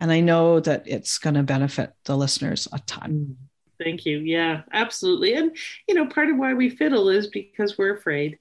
And 0.00 0.10
I 0.10 0.20
know 0.20 0.60
that 0.60 0.84
it's 0.86 1.18
going 1.18 1.34
to 1.34 1.42
benefit 1.42 1.92
the 2.04 2.16
listeners 2.16 2.66
a 2.72 2.78
ton. 2.80 3.36
Thank 3.82 4.04
you. 4.04 4.18
Yeah, 4.18 4.62
absolutely. 4.72 5.34
And, 5.34 5.56
you 5.88 5.94
know, 5.94 6.06
part 6.06 6.28
of 6.28 6.36
why 6.36 6.52
we 6.52 6.68
fiddle 6.68 7.08
is 7.08 7.28
because 7.28 7.78
we're 7.78 7.96
afraid. 7.96 8.38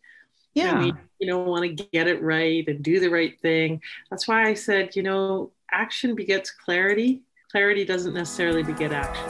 Yeah. 0.53 0.79
we, 0.83 0.93
you 1.19 1.27
know, 1.27 1.39
want 1.39 1.77
to 1.77 1.87
get 1.93 2.07
it 2.07 2.21
right 2.21 2.67
and 2.67 2.83
do 2.83 2.99
the 2.99 3.07
right 3.07 3.39
thing. 3.39 3.81
That's 4.09 4.27
why 4.27 4.49
I 4.49 4.53
said, 4.53 4.97
you 4.97 5.03
know, 5.03 5.51
action 5.71 6.13
begets 6.13 6.51
clarity. 6.51 7.21
Clarity 7.51 7.85
doesn't 7.85 8.13
necessarily 8.13 8.63
beget 8.63 8.91
action. 8.91 9.29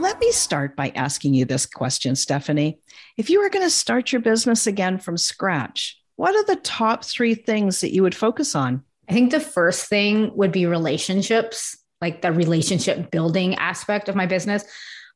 Let 0.00 0.20
me 0.20 0.30
start 0.30 0.76
by 0.76 0.90
asking 0.90 1.34
you 1.34 1.44
this 1.44 1.66
question, 1.66 2.14
Stephanie. 2.14 2.78
If 3.16 3.30
you 3.30 3.40
were 3.40 3.50
going 3.50 3.66
to 3.66 3.70
start 3.70 4.12
your 4.12 4.20
business 4.20 4.68
again 4.68 4.98
from 4.98 5.16
scratch, 5.16 6.00
what 6.14 6.36
are 6.36 6.44
the 6.44 6.60
top 6.60 7.04
three 7.04 7.34
things 7.34 7.80
that 7.80 7.92
you 7.92 8.02
would 8.02 8.14
focus 8.14 8.54
on? 8.54 8.84
I 9.08 9.12
think 9.12 9.30
the 9.30 9.40
first 9.40 9.88
thing 9.88 10.30
would 10.34 10.52
be 10.52 10.66
relationships, 10.66 11.76
like 12.00 12.22
the 12.22 12.32
relationship 12.32 13.10
building 13.10 13.54
aspect 13.56 14.08
of 14.08 14.16
my 14.16 14.26
business. 14.26 14.64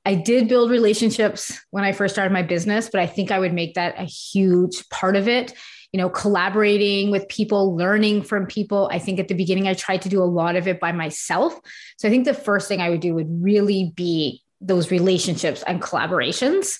I 0.05 0.15
did 0.15 0.49
build 0.49 0.71
relationships 0.71 1.59
when 1.71 1.85
I 1.85 1.93
first 1.93 2.15
started 2.15 2.33
my 2.33 2.43
business, 2.43 2.89
but 2.91 3.01
I 3.01 3.07
think 3.07 3.31
I 3.31 3.39
would 3.39 3.53
make 3.53 3.75
that 3.75 3.99
a 3.99 4.05
huge 4.05 4.89
part 4.89 5.17
of 5.17 5.29
it. 5.29 5.53
You 5.93 5.99
know, 5.99 6.11
collaborating 6.11 7.11
with 7.11 7.29
people, 7.29 7.75
learning 7.75 8.23
from 8.23 8.47
people. 8.47 8.91
I 8.93 8.99
think 8.99 9.19
at 9.19 9.29
the 9.29 9.35
beginning, 9.35 9.69
I 9.69 9.75
tried 9.75 10.03
to 10.03 10.11
do 10.11 10.23
a 10.23 10.25
lot 10.25 10.55
of 10.55 10.69
it 10.69 10.81
by 10.81 10.93
myself. 10.93 11.59
So 11.97 12.09
I 12.09 12.11
think 12.11 12.27
the 12.27 12.35
first 12.35 12.69
thing 12.69 12.81
I 12.81 12.91
would 12.91 13.01
do 13.01 13.15
would 13.15 13.43
really 13.43 13.93
be 13.97 14.43
those 14.61 14.91
relationships 14.91 15.63
and 15.67 15.81
collaborations. 15.81 16.79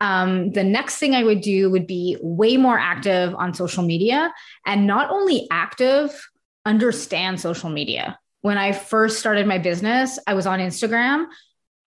Um, 0.00 0.52
the 0.52 0.62
next 0.62 0.98
thing 0.98 1.14
I 1.14 1.24
would 1.24 1.40
do 1.40 1.70
would 1.70 1.86
be 1.86 2.18
way 2.20 2.56
more 2.56 2.78
active 2.78 3.34
on 3.34 3.54
social 3.54 3.82
media 3.82 4.32
and 4.64 4.86
not 4.86 5.10
only 5.10 5.48
active, 5.50 6.28
understand 6.66 7.40
social 7.40 7.70
media. 7.70 8.18
When 8.42 8.58
I 8.58 8.72
first 8.72 9.18
started 9.18 9.46
my 9.46 9.58
business, 9.58 10.18
I 10.26 10.34
was 10.34 10.46
on 10.46 10.58
Instagram 10.58 11.26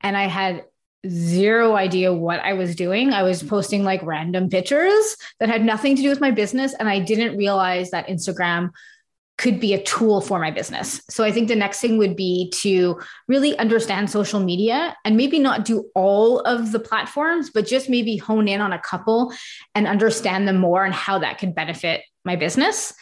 and 0.02 0.18
I 0.18 0.28
had 0.28 0.66
zero 1.08 1.76
idea 1.76 2.14
what 2.14 2.40
I 2.40 2.54
was 2.54 2.76
doing. 2.76 3.14
I 3.14 3.24
was 3.24 3.44
posting 3.44 3.84
like 3.84 4.04
random 4.04 4.50
pictures 4.50 5.16
that 5.40 5.50
had 5.50 5.64
nothing 5.64 5.96
to 5.96 6.02
do 6.02 6.10
with 6.10 6.20
my 6.20 6.32
business. 6.32 6.74
And 6.74 6.90
I 6.90 7.00
didn't 7.00 7.38
realize 7.38 7.92
that 7.92 8.08
Instagram 8.08 8.72
could 9.38 9.62
be 9.62 9.74
a 9.74 9.82
tool 9.84 10.20
for 10.20 10.38
my 10.38 10.52
business. 10.52 11.02
So 11.10 11.24
I 11.24 11.32
think 11.32 11.48
the 11.48 11.56
next 11.56 11.80
thing 11.80 11.98
would 11.98 12.18
be 12.18 12.52
to 12.56 13.00
really 13.30 13.58
understand 13.58 14.10
social 14.10 14.42
media 14.42 14.98
and 15.06 15.16
maybe 15.16 15.40
not 15.40 15.64
do 15.64 15.90
all 15.96 16.42
of 16.42 16.74
the 16.74 16.80
platforms, 16.80 17.50
but 17.50 17.66
just 17.66 17.90
maybe 17.90 18.18
hone 18.18 18.50
in 18.50 18.60
on 18.60 18.74
a 18.74 18.80
couple 18.80 19.34
and 19.74 19.88
understand 19.88 20.46
them 20.46 20.58
more 20.58 20.84
and 20.84 20.94
how 20.94 21.20
that 21.20 21.38
could 21.38 21.56
benefit 21.56 22.02
my 22.26 22.36
business. 22.36 22.94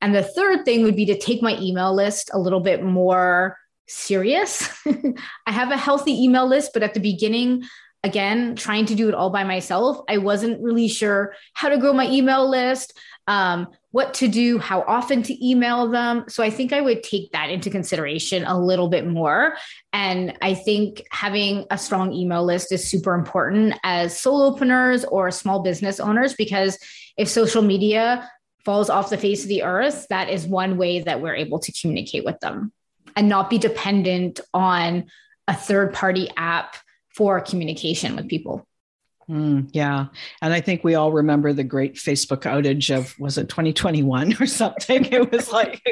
And 0.00 0.14
the 0.14 0.22
third 0.22 0.64
thing 0.64 0.82
would 0.82 0.96
be 0.96 1.06
to 1.06 1.18
take 1.18 1.42
my 1.42 1.58
email 1.58 1.94
list 1.94 2.30
a 2.32 2.38
little 2.38 2.60
bit 2.60 2.82
more 2.82 3.58
serious. 3.86 4.68
I 5.46 5.52
have 5.52 5.70
a 5.70 5.76
healthy 5.76 6.24
email 6.24 6.46
list, 6.46 6.70
but 6.72 6.82
at 6.82 6.94
the 6.94 7.00
beginning, 7.00 7.64
again, 8.02 8.56
trying 8.56 8.86
to 8.86 8.94
do 8.94 9.08
it 9.08 9.14
all 9.14 9.30
by 9.30 9.44
myself, 9.44 10.00
I 10.08 10.18
wasn't 10.18 10.62
really 10.62 10.88
sure 10.88 11.34
how 11.52 11.68
to 11.68 11.76
grow 11.76 11.92
my 11.92 12.08
email 12.08 12.48
list, 12.48 12.98
um, 13.26 13.68
what 13.90 14.14
to 14.14 14.28
do, 14.28 14.58
how 14.58 14.82
often 14.82 15.22
to 15.24 15.46
email 15.46 15.88
them. 15.88 16.24
So 16.28 16.42
I 16.42 16.50
think 16.50 16.72
I 16.72 16.80
would 16.80 17.02
take 17.02 17.32
that 17.32 17.50
into 17.50 17.68
consideration 17.68 18.44
a 18.44 18.58
little 18.58 18.88
bit 18.88 19.06
more. 19.06 19.56
And 19.92 20.36
I 20.40 20.54
think 20.54 21.02
having 21.10 21.66
a 21.70 21.76
strong 21.76 22.12
email 22.12 22.44
list 22.44 22.72
is 22.72 22.88
super 22.88 23.14
important 23.14 23.74
as 23.82 24.14
solopreneurs 24.14 25.04
or 25.10 25.30
small 25.30 25.62
business 25.62 26.00
owners 26.00 26.34
because 26.34 26.78
if 27.18 27.28
social 27.28 27.62
media 27.62 28.30
falls 28.64 28.90
off 28.90 29.10
the 29.10 29.18
face 29.18 29.42
of 29.42 29.48
the 29.48 29.62
earth, 29.62 30.06
that 30.10 30.28
is 30.28 30.46
one 30.46 30.76
way 30.76 31.00
that 31.00 31.20
we're 31.20 31.34
able 31.34 31.58
to 31.60 31.72
communicate 31.72 32.24
with 32.24 32.38
them 32.40 32.72
and 33.16 33.28
not 33.28 33.50
be 33.50 33.58
dependent 33.58 34.40
on 34.54 35.06
a 35.48 35.54
third 35.54 35.92
party 35.92 36.28
app 36.36 36.76
for 37.14 37.40
communication 37.40 38.16
with 38.16 38.28
people. 38.28 38.66
Mm, 39.30 39.70
yeah. 39.72 40.06
And 40.42 40.52
I 40.52 40.60
think 40.60 40.82
we 40.82 40.96
all 40.96 41.12
remember 41.12 41.52
the 41.52 41.62
great 41.62 41.94
Facebook 41.94 42.42
outage 42.42 42.94
of, 42.94 43.16
was 43.18 43.38
it 43.38 43.48
2021 43.48 44.36
or 44.40 44.46
something? 44.46 45.04
It 45.04 45.30
was 45.30 45.52
like, 45.52 45.82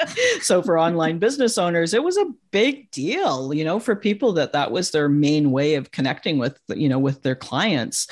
so 0.40 0.62
for 0.62 0.78
online 0.78 1.18
business 1.20 1.58
owners, 1.58 1.94
it 1.94 2.02
was 2.02 2.16
a 2.16 2.32
big 2.50 2.90
deal, 2.90 3.54
you 3.54 3.64
know, 3.64 3.78
for 3.78 3.94
people 3.94 4.32
that 4.34 4.52
that 4.52 4.72
was 4.72 4.90
their 4.90 5.08
main 5.08 5.52
way 5.52 5.74
of 5.74 5.92
connecting 5.92 6.38
with, 6.38 6.58
you 6.68 6.88
know, 6.88 6.98
with 6.98 7.22
their 7.22 7.36
clients. 7.36 8.08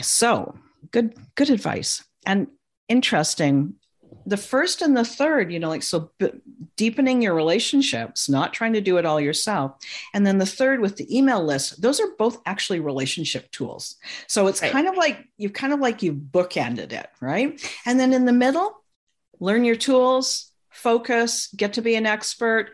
So 0.00 0.56
good, 0.92 1.14
good 1.34 1.50
advice. 1.50 2.04
And 2.24 2.46
interesting. 2.92 3.74
The 4.26 4.36
first 4.36 4.82
and 4.82 4.96
the 4.96 5.04
third 5.04 5.50
you 5.50 5.58
know 5.58 5.70
like 5.70 5.82
so 5.82 6.10
b- 6.18 6.30
deepening 6.76 7.22
your 7.22 7.34
relationships 7.34 8.28
not 8.28 8.52
trying 8.52 8.74
to 8.74 8.80
do 8.80 8.98
it 8.98 9.06
all 9.06 9.20
yourself. 9.20 9.72
And 10.14 10.24
then 10.24 10.38
the 10.38 10.46
third 10.46 10.80
with 10.80 10.96
the 10.96 11.16
email 11.16 11.42
list 11.42 11.82
those 11.82 11.98
are 11.98 12.14
both 12.18 12.40
actually 12.46 12.78
relationship 12.78 13.50
tools. 13.50 13.96
So 14.28 14.46
it's 14.46 14.62
right. 14.62 14.70
kind 14.70 14.86
of 14.86 14.96
like 14.96 15.26
you've 15.38 15.54
kind 15.54 15.72
of 15.72 15.80
like 15.80 16.02
you've 16.02 16.16
bookended 16.16 16.92
it 16.92 17.08
right? 17.20 17.60
And 17.84 17.98
then 17.98 18.12
in 18.12 18.26
the 18.26 18.32
middle 18.32 18.84
learn 19.40 19.64
your 19.64 19.76
tools 19.76 20.52
focus 20.70 21.48
get 21.56 21.72
to 21.72 21.82
be 21.82 21.96
an 21.96 22.06
expert 22.06 22.70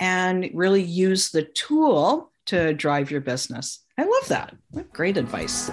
and 0.00 0.50
really 0.52 0.82
use 0.82 1.30
the 1.30 1.44
tool 1.44 2.32
to 2.46 2.74
drive 2.74 3.10
your 3.10 3.20
business. 3.20 3.80
I 3.96 4.04
love 4.04 4.28
that. 4.28 4.54
Great 4.92 5.16
advice 5.16 5.70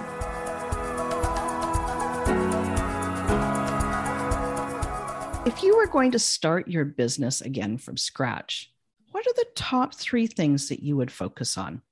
going 5.88 6.12
to 6.12 6.18
start 6.18 6.68
your 6.68 6.84
business 6.84 7.40
again 7.40 7.78
from 7.78 7.96
scratch, 7.96 8.72
what 9.10 9.26
are 9.26 9.34
the 9.34 9.46
top 9.54 9.94
three 9.94 10.26
things 10.26 10.68
that 10.68 10.82
you 10.82 10.96
would 10.96 11.10
focus 11.10 11.58
on? 11.58 11.82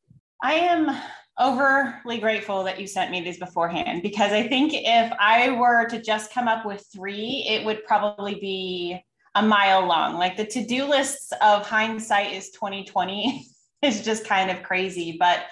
I 0.43 0.55
am 0.55 0.97
overly 1.39 2.19
grateful 2.19 2.65
that 2.65 2.81
you 2.81 2.87
sent 2.87 3.11
me 3.11 3.21
these 3.21 3.39
beforehand 3.39 4.03
because 4.03 4.33
I 4.33 4.47
think 4.47 4.73
if 4.75 5.13
I 5.19 5.51
were 5.51 5.87
to 5.89 6.01
just 6.01 6.33
come 6.33 6.49
up 6.49 6.65
with 6.65 6.87
three, 6.95 7.45
it 7.49 7.65
would 7.65 7.85
probably 7.85 8.35
be 8.37 9.03
a 9.35 9.43
mile 9.43 9.87
long. 9.87 10.17
Like 10.17 10.37
the 10.37 10.47
to-do 10.47 10.85
lists 10.85 11.33
of 11.43 11.67
hindsight 11.67 12.33
is 12.33 12.51
2020 12.51 13.47
is 13.83 14.03
just 14.03 14.25
kind 14.27 14.51
of 14.51 14.63
crazy. 14.63 15.17
But 15.19 15.45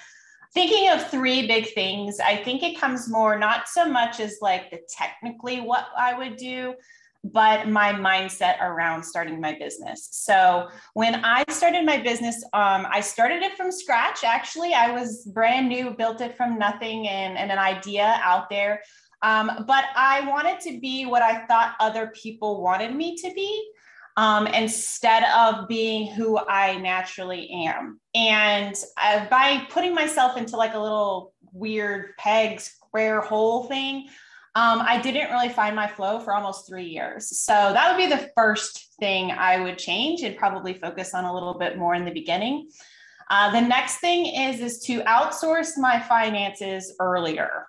thinking 0.54 0.90
of 0.90 1.10
three 1.10 1.46
big 1.46 1.72
things, 1.74 2.18
I 2.18 2.36
think 2.36 2.62
it 2.62 2.80
comes 2.80 3.10
more 3.10 3.38
not 3.38 3.68
so 3.68 3.86
much 3.86 4.20
as 4.20 4.38
like 4.40 4.70
the 4.70 4.80
technically 4.88 5.60
what 5.60 5.86
I 5.96 6.16
would 6.16 6.36
do, 6.36 6.74
but 7.24 7.68
my 7.68 7.92
mindset 7.92 8.60
around 8.60 9.02
starting 9.02 9.40
my 9.40 9.56
business. 9.58 10.08
So 10.12 10.68
when 10.92 11.24
I 11.24 11.44
started 11.48 11.86
my 11.86 11.98
business, 11.98 12.44
um, 12.52 12.86
I 12.90 13.00
started 13.00 13.42
it 13.42 13.56
from 13.56 13.72
scratch. 13.72 14.24
Actually, 14.24 14.74
I 14.74 14.90
was 14.90 15.24
brand 15.24 15.68
new, 15.68 15.90
built 15.90 16.20
it 16.20 16.36
from 16.36 16.58
nothing 16.58 17.08
and, 17.08 17.38
and 17.38 17.50
an 17.50 17.58
idea 17.58 18.20
out 18.22 18.50
there. 18.50 18.82
Um, 19.22 19.64
but 19.66 19.86
I 19.96 20.28
wanted 20.28 20.60
to 20.60 20.80
be 20.80 21.06
what 21.06 21.22
I 21.22 21.46
thought 21.46 21.76
other 21.80 22.08
people 22.08 22.62
wanted 22.62 22.94
me 22.94 23.16
to 23.16 23.32
be 23.32 23.70
um, 24.18 24.46
instead 24.46 25.24
of 25.34 25.66
being 25.66 26.12
who 26.12 26.38
I 26.38 26.76
naturally 26.76 27.48
am. 27.66 28.00
And 28.14 28.74
by 29.30 29.66
putting 29.70 29.94
myself 29.94 30.36
into 30.36 30.56
like 30.56 30.74
a 30.74 30.78
little 30.78 31.32
weird 31.52 32.16
peg 32.18 32.60
square 32.60 33.22
hole 33.22 33.64
thing, 33.64 34.08
um, 34.56 34.82
I 34.82 35.00
didn't 35.00 35.30
really 35.30 35.48
find 35.48 35.74
my 35.74 35.88
flow 35.88 36.20
for 36.20 36.32
almost 36.32 36.68
three 36.68 36.86
years. 36.86 37.38
So 37.38 37.52
that 37.52 37.90
would 37.90 37.98
be 37.98 38.08
the 38.08 38.30
first 38.36 38.94
thing 39.00 39.32
I 39.32 39.60
would 39.60 39.78
change 39.78 40.22
and 40.22 40.36
probably 40.36 40.74
focus 40.74 41.12
on 41.12 41.24
a 41.24 41.34
little 41.34 41.58
bit 41.58 41.76
more 41.76 41.94
in 41.94 42.04
the 42.04 42.12
beginning. 42.12 42.68
Uh, 43.30 43.50
the 43.50 43.60
next 43.60 43.98
thing 43.98 44.26
is 44.26 44.60
is 44.60 44.78
to 44.84 45.00
outsource 45.02 45.76
my 45.76 45.98
finances 45.98 46.94
earlier. 47.00 47.66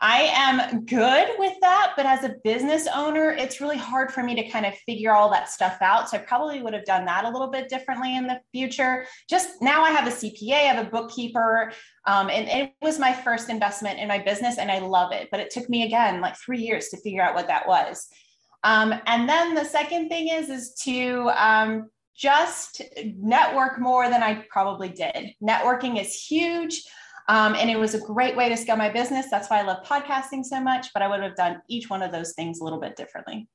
I 0.00 0.30
am 0.32 0.84
good 0.84 1.28
with 1.38 1.54
that, 1.60 1.94
but 1.96 2.06
as 2.06 2.22
a 2.22 2.36
business 2.44 2.86
owner, 2.94 3.30
it's 3.30 3.60
really 3.60 3.76
hard 3.76 4.12
for 4.12 4.22
me 4.22 4.36
to 4.36 4.48
kind 4.48 4.64
of 4.64 4.74
figure 4.86 5.12
all 5.12 5.28
that 5.30 5.48
stuff 5.48 5.78
out. 5.80 6.08
So 6.08 6.18
I 6.18 6.20
probably 6.20 6.62
would 6.62 6.72
have 6.72 6.84
done 6.84 7.04
that 7.06 7.24
a 7.24 7.28
little 7.28 7.50
bit 7.50 7.68
differently 7.68 8.16
in 8.16 8.28
the 8.28 8.40
future. 8.52 9.06
Just 9.28 9.60
now, 9.60 9.82
I 9.82 9.90
have 9.90 10.06
a 10.06 10.10
CPA, 10.10 10.52
I 10.52 10.72
have 10.72 10.86
a 10.86 10.90
bookkeeper, 10.90 11.72
um, 12.06 12.30
and 12.30 12.48
it 12.48 12.74
was 12.80 13.00
my 13.00 13.12
first 13.12 13.50
investment 13.50 13.98
in 13.98 14.06
my 14.06 14.18
business, 14.18 14.58
and 14.58 14.70
I 14.70 14.78
love 14.78 15.12
it. 15.12 15.28
But 15.32 15.40
it 15.40 15.50
took 15.50 15.68
me 15.68 15.84
again 15.84 16.20
like 16.20 16.36
three 16.36 16.60
years 16.60 16.88
to 16.90 16.96
figure 16.98 17.22
out 17.22 17.34
what 17.34 17.48
that 17.48 17.66
was. 17.66 18.06
Um, 18.62 18.94
and 19.06 19.28
then 19.28 19.54
the 19.54 19.64
second 19.64 20.08
thing 20.08 20.28
is 20.28 20.48
is 20.48 20.74
to 20.84 21.30
um, 21.30 21.90
just 22.16 22.82
network 23.16 23.80
more 23.80 24.08
than 24.08 24.22
I 24.22 24.44
probably 24.48 24.88
did. 24.90 25.32
Networking 25.42 26.00
is 26.00 26.14
huge. 26.14 26.82
Um, 27.28 27.54
and 27.54 27.70
it 27.70 27.78
was 27.78 27.94
a 27.94 28.00
great 28.00 28.36
way 28.36 28.48
to 28.48 28.56
scale 28.56 28.76
my 28.76 28.88
business. 28.88 29.26
That's 29.30 29.50
why 29.50 29.60
I 29.60 29.62
love 29.62 29.84
podcasting 29.84 30.44
so 30.44 30.60
much, 30.60 30.88
but 30.94 31.02
I 31.02 31.08
would 31.08 31.20
have 31.20 31.36
done 31.36 31.60
each 31.68 31.90
one 31.90 32.02
of 32.02 32.10
those 32.10 32.32
things 32.32 32.60
a 32.60 32.64
little 32.64 32.80
bit 32.80 32.96
differently. 32.96 33.48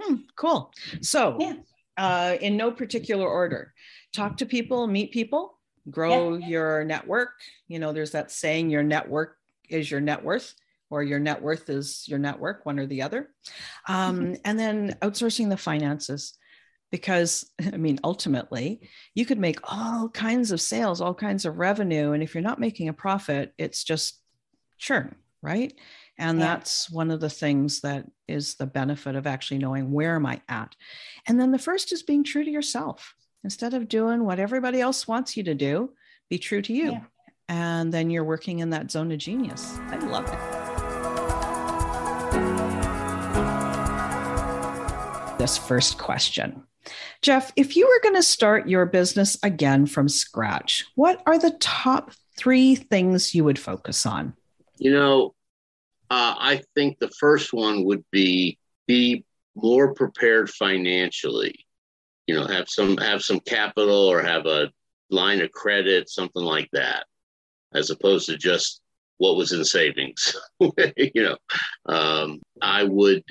Hmm, 0.00 0.16
cool. 0.36 0.72
So, 1.02 1.36
yeah. 1.38 1.54
uh, 1.96 2.36
in 2.40 2.56
no 2.56 2.72
particular 2.72 3.28
order, 3.28 3.74
talk 4.14 4.38
to 4.38 4.46
people, 4.46 4.86
meet 4.86 5.12
people, 5.12 5.58
grow 5.90 6.36
yeah. 6.36 6.46
your 6.46 6.84
network. 6.84 7.30
You 7.68 7.78
know, 7.78 7.92
there's 7.92 8.12
that 8.12 8.30
saying 8.30 8.70
your 8.70 8.82
network 8.82 9.36
is 9.68 9.90
your 9.90 10.00
net 10.00 10.24
worth 10.24 10.54
or 10.90 11.02
your 11.02 11.18
net 11.18 11.42
worth 11.42 11.68
is 11.68 12.08
your 12.08 12.18
network, 12.18 12.64
one 12.64 12.78
or 12.78 12.86
the 12.86 13.02
other. 13.02 13.30
Um. 13.86 14.36
And 14.44 14.58
then 14.58 14.96
outsourcing 15.02 15.50
the 15.50 15.56
finances 15.58 16.38
because 16.90 17.50
i 17.72 17.76
mean 17.76 17.98
ultimately 18.04 18.80
you 19.14 19.24
could 19.26 19.38
make 19.38 19.58
all 19.64 20.08
kinds 20.08 20.50
of 20.50 20.60
sales 20.60 21.00
all 21.00 21.14
kinds 21.14 21.44
of 21.44 21.58
revenue 21.58 22.12
and 22.12 22.22
if 22.22 22.34
you're 22.34 22.42
not 22.42 22.60
making 22.60 22.88
a 22.88 22.92
profit 22.92 23.52
it's 23.58 23.84
just 23.84 24.20
churn 24.78 25.14
right? 25.42 25.72
And 26.18 26.38
yeah. 26.38 26.46
that's 26.46 26.90
one 26.90 27.10
of 27.10 27.20
the 27.20 27.30
things 27.30 27.80
that 27.82 28.06
is 28.26 28.54
the 28.56 28.66
benefit 28.66 29.14
of 29.14 29.26
actually 29.26 29.58
knowing 29.58 29.92
where 29.92 30.16
am 30.16 30.26
i 30.26 30.40
at. 30.48 30.74
And 31.26 31.40
then 31.40 31.52
the 31.52 31.58
first 31.58 31.92
is 31.92 32.02
being 32.02 32.24
true 32.24 32.44
to 32.44 32.50
yourself. 32.50 33.14
Instead 33.44 33.72
of 33.72 33.88
doing 33.88 34.24
what 34.24 34.40
everybody 34.40 34.80
else 34.80 35.06
wants 35.06 35.36
you 35.36 35.44
to 35.44 35.54
do 35.54 35.90
be 36.28 36.38
true 36.38 36.60
to 36.62 36.72
you. 36.72 36.92
Yeah. 36.92 37.04
and 37.48 37.94
then 37.94 38.10
you're 38.10 38.24
working 38.24 38.58
in 38.58 38.70
that 38.70 38.90
zone 38.90 39.12
of 39.12 39.18
genius. 39.18 39.78
I 39.78 39.96
love 39.98 40.26
it. 40.26 40.38
This 45.38 45.56
first 45.56 45.98
question 45.98 46.64
Jeff, 47.22 47.52
if 47.56 47.76
you 47.76 47.86
were 47.86 48.00
going 48.02 48.14
to 48.14 48.22
start 48.22 48.68
your 48.68 48.86
business 48.86 49.36
again 49.42 49.86
from 49.86 50.08
scratch, 50.08 50.86
what 50.94 51.22
are 51.26 51.38
the 51.38 51.56
top 51.60 52.12
three 52.36 52.74
things 52.74 53.34
you 53.34 53.44
would 53.44 53.58
focus 53.58 54.06
on? 54.06 54.34
You 54.78 54.92
know, 54.92 55.34
uh, 56.10 56.34
I 56.38 56.62
think 56.74 56.98
the 56.98 57.10
first 57.10 57.52
one 57.52 57.84
would 57.84 58.04
be 58.10 58.58
be 58.86 59.24
more 59.54 59.94
prepared 59.94 60.48
financially. 60.50 61.66
You 62.26 62.34
know, 62.34 62.46
have 62.46 62.68
some 62.68 62.96
have 62.98 63.22
some 63.22 63.40
capital 63.40 64.08
or 64.08 64.22
have 64.22 64.46
a 64.46 64.70
line 65.10 65.40
of 65.40 65.50
credit, 65.50 66.08
something 66.08 66.42
like 66.42 66.68
that, 66.72 67.06
as 67.74 67.90
opposed 67.90 68.26
to 68.26 68.36
just 68.36 68.80
what 69.18 69.36
was 69.36 69.52
in 69.52 69.64
savings. 69.64 70.36
you 70.60 71.22
know, 71.22 71.36
um, 71.86 72.40
I 72.62 72.84
would 72.84 73.24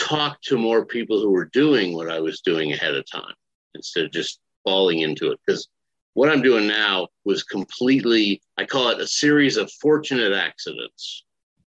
talk 0.00 0.40
to 0.42 0.56
more 0.56 0.84
people 0.84 1.20
who 1.20 1.30
were 1.30 1.50
doing 1.52 1.94
what 1.94 2.10
I 2.10 2.18
was 2.20 2.40
doing 2.40 2.72
ahead 2.72 2.94
of 2.94 3.04
time 3.10 3.34
instead 3.74 4.04
of 4.04 4.12
just 4.12 4.40
falling 4.64 5.00
into 5.00 5.30
it. 5.30 5.38
Because 5.46 5.68
what 6.14 6.30
I'm 6.30 6.42
doing 6.42 6.66
now 6.66 7.08
was 7.24 7.44
completely, 7.44 8.40
I 8.56 8.64
call 8.64 8.88
it 8.88 9.00
a 9.00 9.06
series 9.06 9.56
of 9.56 9.70
fortunate 9.72 10.32
accidents. 10.32 11.24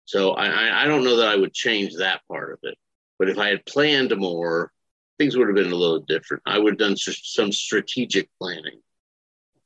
So 0.04 0.32
I, 0.32 0.84
I 0.84 0.86
don't 0.86 1.04
know 1.04 1.16
that 1.16 1.28
I 1.28 1.36
would 1.36 1.52
change 1.52 1.96
that 1.96 2.20
part 2.28 2.52
of 2.52 2.58
it. 2.62 2.76
But 3.18 3.28
if 3.28 3.38
I 3.38 3.48
had 3.48 3.66
planned 3.66 4.16
more, 4.16 4.70
things 5.18 5.36
would 5.36 5.48
have 5.48 5.56
been 5.56 5.72
a 5.72 5.76
little 5.76 6.00
different. 6.00 6.42
I 6.46 6.58
would 6.58 6.74
have 6.74 6.78
done 6.78 6.96
some 6.96 7.50
strategic 7.50 8.28
planning 8.40 8.80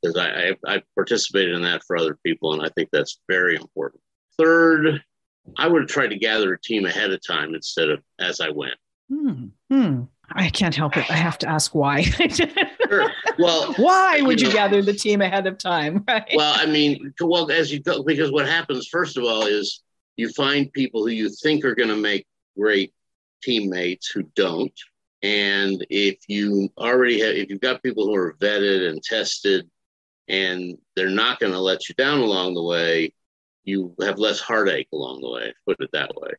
because 0.00 0.16
I, 0.16 0.56
I, 0.66 0.74
I 0.76 0.82
participated 0.94 1.54
in 1.54 1.62
that 1.62 1.82
for 1.86 1.96
other 1.96 2.18
people, 2.24 2.54
and 2.54 2.62
I 2.62 2.70
think 2.70 2.88
that's 2.90 3.20
very 3.28 3.56
important. 3.56 4.02
Third, 4.38 5.02
I 5.56 5.68
would 5.68 5.82
have 5.82 5.90
tried 5.90 6.08
to 6.08 6.18
gather 6.18 6.52
a 6.54 6.60
team 6.60 6.86
ahead 6.86 7.12
of 7.12 7.20
time 7.26 7.54
instead 7.54 7.88
of 7.88 8.00
as 8.18 8.40
I 8.40 8.50
went. 8.50 8.74
Hmm. 9.08 9.46
hmm. 9.70 10.02
I 10.34 10.48
can't 10.48 10.74
help 10.74 10.96
it. 10.96 11.10
I 11.10 11.16
have 11.16 11.38
to 11.38 11.48
ask 11.48 11.74
why. 11.74 12.02
sure. 12.88 13.10
Well, 13.38 13.74
why 13.74 14.20
would 14.22 14.40
you, 14.40 14.46
know, 14.46 14.50
you, 14.50 14.56
gather 14.56 14.82
the 14.82 14.94
team 14.94 15.20
ahead 15.20 15.46
of 15.46 15.58
time? 15.58 16.04
Right. 16.08 16.32
Well, 16.34 16.54
I 16.56 16.66
mean, 16.66 17.12
well, 17.20 17.50
as 17.50 17.72
you 17.72 17.80
go, 17.80 18.02
because 18.02 18.30
what 18.30 18.46
happens 18.46 18.88
first 18.88 19.16
of 19.16 19.24
all 19.24 19.46
is 19.46 19.82
you 20.16 20.30
find 20.30 20.72
people 20.72 21.02
who 21.02 21.12
you 21.12 21.30
think 21.42 21.64
are 21.64 21.74
going 21.74 21.88
to 21.88 21.96
make 21.96 22.26
great 22.56 22.92
teammates 23.42 24.10
who 24.10 24.22
don't, 24.34 24.72
and 25.22 25.84
if 25.90 26.18
you 26.28 26.68
already 26.78 27.20
have, 27.20 27.34
if 27.34 27.48
you've 27.50 27.60
got 27.60 27.82
people 27.82 28.06
who 28.06 28.14
are 28.14 28.34
vetted 28.40 28.88
and 28.88 29.02
tested, 29.02 29.68
and 30.28 30.76
they're 30.96 31.08
not 31.08 31.38
going 31.40 31.52
to 31.52 31.60
let 31.60 31.88
you 31.88 31.94
down 31.94 32.20
along 32.20 32.54
the 32.54 32.62
way, 32.62 33.12
you 33.64 33.94
have 34.00 34.18
less 34.18 34.40
heartache 34.40 34.88
along 34.92 35.20
the 35.20 35.30
way, 35.30 35.54
put 35.66 35.80
it 35.80 35.90
that 35.92 36.14
way. 36.14 36.30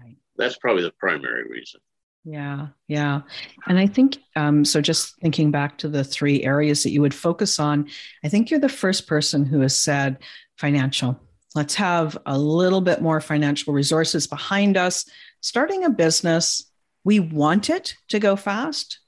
Right. 0.00 0.16
That's 0.36 0.56
probably 0.56 0.82
the 0.82 0.92
primary 0.98 1.48
reason. 1.48 1.80
Yeah, 2.24 2.68
yeah. 2.88 3.22
And 3.66 3.78
I 3.78 3.86
think 3.86 4.18
um, 4.36 4.64
so. 4.64 4.80
Just 4.80 5.18
thinking 5.20 5.50
back 5.50 5.78
to 5.78 5.88
the 5.88 6.04
three 6.04 6.44
areas 6.44 6.82
that 6.82 6.90
you 6.90 7.00
would 7.00 7.14
focus 7.14 7.58
on, 7.58 7.88
I 8.22 8.28
think 8.28 8.50
you're 8.50 8.60
the 8.60 8.68
first 8.68 9.06
person 9.06 9.46
who 9.46 9.60
has 9.60 9.74
said 9.74 10.18
financial. 10.56 11.18
Let's 11.54 11.74
have 11.76 12.18
a 12.26 12.38
little 12.38 12.82
bit 12.82 13.00
more 13.00 13.20
financial 13.20 13.72
resources 13.72 14.26
behind 14.26 14.76
us. 14.76 15.08
Starting 15.40 15.84
a 15.84 15.90
business, 15.90 16.70
we 17.04 17.18
want 17.18 17.70
it 17.70 17.94
to 18.08 18.18
go 18.18 18.36
fast, 18.36 18.98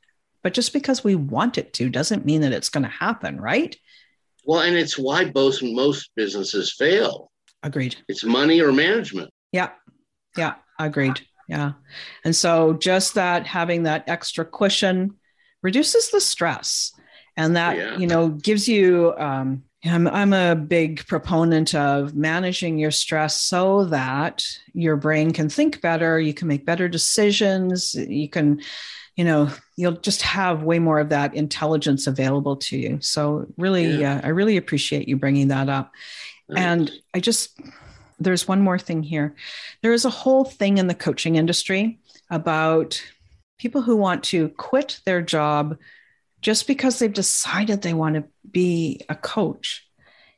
but 0.42 0.54
just 0.54 0.72
because 0.72 1.04
we 1.04 1.14
want 1.14 1.58
it 1.58 1.74
to 1.74 1.90
doesn't 1.90 2.24
mean 2.24 2.40
that 2.40 2.52
it's 2.52 2.70
going 2.70 2.84
to 2.84 2.88
happen, 2.88 3.38
right? 3.38 3.76
Well, 4.46 4.60
and 4.60 4.76
it's 4.76 4.98
why 4.98 5.26
both 5.26 5.62
most 5.62 6.10
businesses 6.16 6.72
fail 6.72 7.29
Agreed. 7.62 7.96
It's 8.08 8.24
money 8.24 8.60
or 8.60 8.72
management. 8.72 9.30
Yeah. 9.52 9.70
Yeah. 10.36 10.54
Agreed. 10.78 11.20
Yeah. 11.48 11.72
And 12.24 12.34
so 12.34 12.74
just 12.74 13.14
that 13.14 13.46
having 13.46 13.82
that 13.82 14.04
extra 14.06 14.44
cushion 14.44 15.16
reduces 15.62 16.10
the 16.10 16.20
stress 16.20 16.92
and 17.36 17.56
that, 17.56 17.76
yeah. 17.76 17.96
you 17.98 18.06
know, 18.06 18.28
gives 18.28 18.68
you, 18.68 19.14
um, 19.18 19.64
I'm, 19.84 20.06
I'm 20.06 20.32
a 20.32 20.54
big 20.54 21.06
proponent 21.06 21.74
of 21.74 22.14
managing 22.14 22.78
your 22.78 22.90
stress 22.90 23.40
so 23.40 23.86
that 23.86 24.46
your 24.74 24.96
brain 24.96 25.32
can 25.32 25.48
think 25.48 25.80
better, 25.80 26.20
you 26.20 26.34
can 26.34 26.48
make 26.48 26.66
better 26.66 26.88
decisions, 26.88 27.94
you 27.94 28.28
can, 28.28 28.60
you 29.16 29.24
know, 29.24 29.50
you'll 29.76 29.92
just 29.92 30.22
have 30.22 30.62
way 30.62 30.78
more 30.78 31.00
of 31.00 31.08
that 31.08 31.34
intelligence 31.34 32.06
available 32.06 32.56
to 32.56 32.78
you. 32.78 32.98
So, 33.00 33.46
really, 33.56 34.00
yeah. 34.00 34.16
uh, 34.16 34.20
I 34.24 34.28
really 34.28 34.56
appreciate 34.56 35.08
you 35.08 35.16
bringing 35.16 35.48
that 35.48 35.68
up. 35.68 35.92
And 36.56 36.90
I 37.14 37.20
just, 37.20 37.58
there's 38.18 38.48
one 38.48 38.60
more 38.60 38.78
thing 38.78 39.02
here. 39.02 39.34
There 39.82 39.92
is 39.92 40.04
a 40.04 40.10
whole 40.10 40.44
thing 40.44 40.78
in 40.78 40.86
the 40.86 40.94
coaching 40.94 41.36
industry 41.36 42.00
about 42.30 43.02
people 43.58 43.82
who 43.82 43.96
want 43.96 44.24
to 44.24 44.48
quit 44.50 45.00
their 45.04 45.22
job 45.22 45.76
just 46.40 46.66
because 46.66 46.98
they've 46.98 47.12
decided 47.12 47.82
they 47.82 47.94
want 47.94 48.14
to 48.14 48.24
be 48.50 49.00
a 49.08 49.14
coach. 49.14 49.86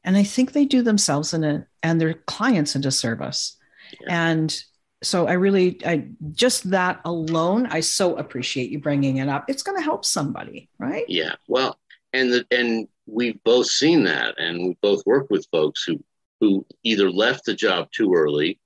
And 0.04 0.16
I 0.16 0.24
think 0.24 0.52
they 0.52 0.64
do 0.64 0.82
themselves 0.82 1.32
in 1.32 1.44
a, 1.44 1.66
and 1.82 2.00
their 2.00 2.14
clients 2.14 2.74
into 2.74 2.90
service. 2.90 3.56
Yeah. 4.00 4.32
And 4.32 4.64
so 5.02 5.26
I 5.26 5.34
really, 5.34 5.80
I 5.86 6.08
just 6.32 6.70
that 6.70 7.00
alone, 7.04 7.66
I 7.66 7.80
so 7.80 8.16
appreciate 8.16 8.70
you 8.70 8.80
bringing 8.80 9.18
it 9.18 9.28
up. 9.28 9.44
It's 9.48 9.62
going 9.62 9.78
to 9.78 9.84
help 9.84 10.04
somebody, 10.04 10.68
right? 10.78 11.04
Yeah. 11.08 11.34
Well, 11.48 11.78
and 12.12 12.32
the, 12.32 12.46
and 12.50 12.88
we've 13.12 13.42
both 13.44 13.66
seen 13.66 14.04
that, 14.04 14.38
and 14.38 14.58
we 14.58 14.76
both 14.80 15.02
worked 15.06 15.30
with 15.30 15.46
folks 15.52 15.84
who 15.84 16.02
who 16.40 16.66
either 16.82 17.08
left 17.10 17.44
the 17.44 17.54
job 17.54 17.88
too 17.92 18.12
early, 18.14 18.58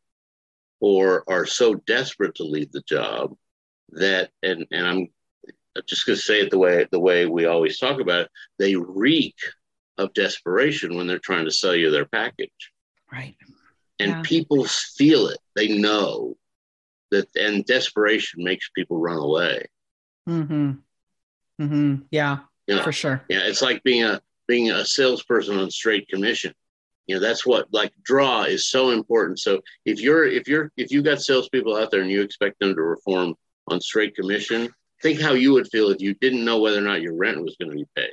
or 0.80 1.24
are 1.28 1.44
so 1.44 1.74
desperate 1.74 2.34
to 2.36 2.44
leave 2.44 2.72
the 2.72 2.82
job 2.82 3.34
that, 3.90 4.30
and 4.42 4.66
and 4.70 4.86
I'm 4.86 5.08
just 5.86 6.06
going 6.06 6.16
to 6.16 6.22
say 6.22 6.40
it 6.40 6.50
the 6.50 6.58
way 6.58 6.86
the 6.90 7.00
way 7.00 7.26
we 7.26 7.46
always 7.46 7.78
talk 7.78 8.00
about 8.00 8.22
it. 8.22 8.30
They 8.58 8.76
reek 8.76 9.36
of 9.98 10.14
desperation 10.14 10.96
when 10.96 11.06
they're 11.06 11.18
trying 11.18 11.46
to 11.46 11.50
sell 11.50 11.74
you 11.74 11.90
their 11.90 12.06
package. 12.06 12.72
Right. 13.12 13.36
And 13.98 14.10
yeah. 14.10 14.22
people 14.22 14.64
feel 14.64 15.28
it. 15.28 15.38
They 15.54 15.68
know 15.68 16.36
that, 17.10 17.28
and 17.36 17.64
desperation 17.64 18.44
makes 18.44 18.68
people 18.74 18.98
run 18.98 19.16
away. 19.16 19.64
Hmm. 20.26 20.72
Hmm. 21.58 21.94
Yeah. 22.10 22.38
You 22.66 22.76
know, 22.76 22.82
for 22.82 22.92
sure. 22.92 23.22
Yeah. 23.28 23.40
It's 23.44 23.62
like 23.62 23.82
being 23.84 24.04
a 24.04 24.20
being 24.46 24.70
a 24.70 24.84
salesperson 24.84 25.58
on 25.58 25.70
straight 25.70 26.08
commission. 26.08 26.52
You 27.06 27.16
know, 27.16 27.20
that's 27.20 27.46
what 27.46 27.68
like 27.72 27.92
draw 28.02 28.42
is 28.42 28.68
so 28.68 28.90
important. 28.90 29.38
So 29.38 29.60
if 29.84 30.00
you're 30.00 30.24
if 30.24 30.48
you're 30.48 30.72
if 30.76 30.90
you've 30.90 31.04
got 31.04 31.20
salespeople 31.20 31.76
out 31.76 31.90
there 31.90 32.00
and 32.00 32.10
you 32.10 32.22
expect 32.22 32.58
them 32.58 32.70
to 32.70 32.74
perform 32.74 33.34
on 33.68 33.80
straight 33.80 34.16
commission, 34.16 34.68
think 35.02 35.20
how 35.20 35.32
you 35.32 35.52
would 35.52 35.68
feel 35.68 35.90
if 35.90 36.00
you 36.00 36.14
didn't 36.14 36.44
know 36.44 36.58
whether 36.58 36.78
or 36.78 36.82
not 36.82 37.02
your 37.02 37.14
rent 37.14 37.42
was 37.42 37.56
going 37.60 37.70
to 37.70 37.76
be 37.76 37.86
paid. 37.94 38.12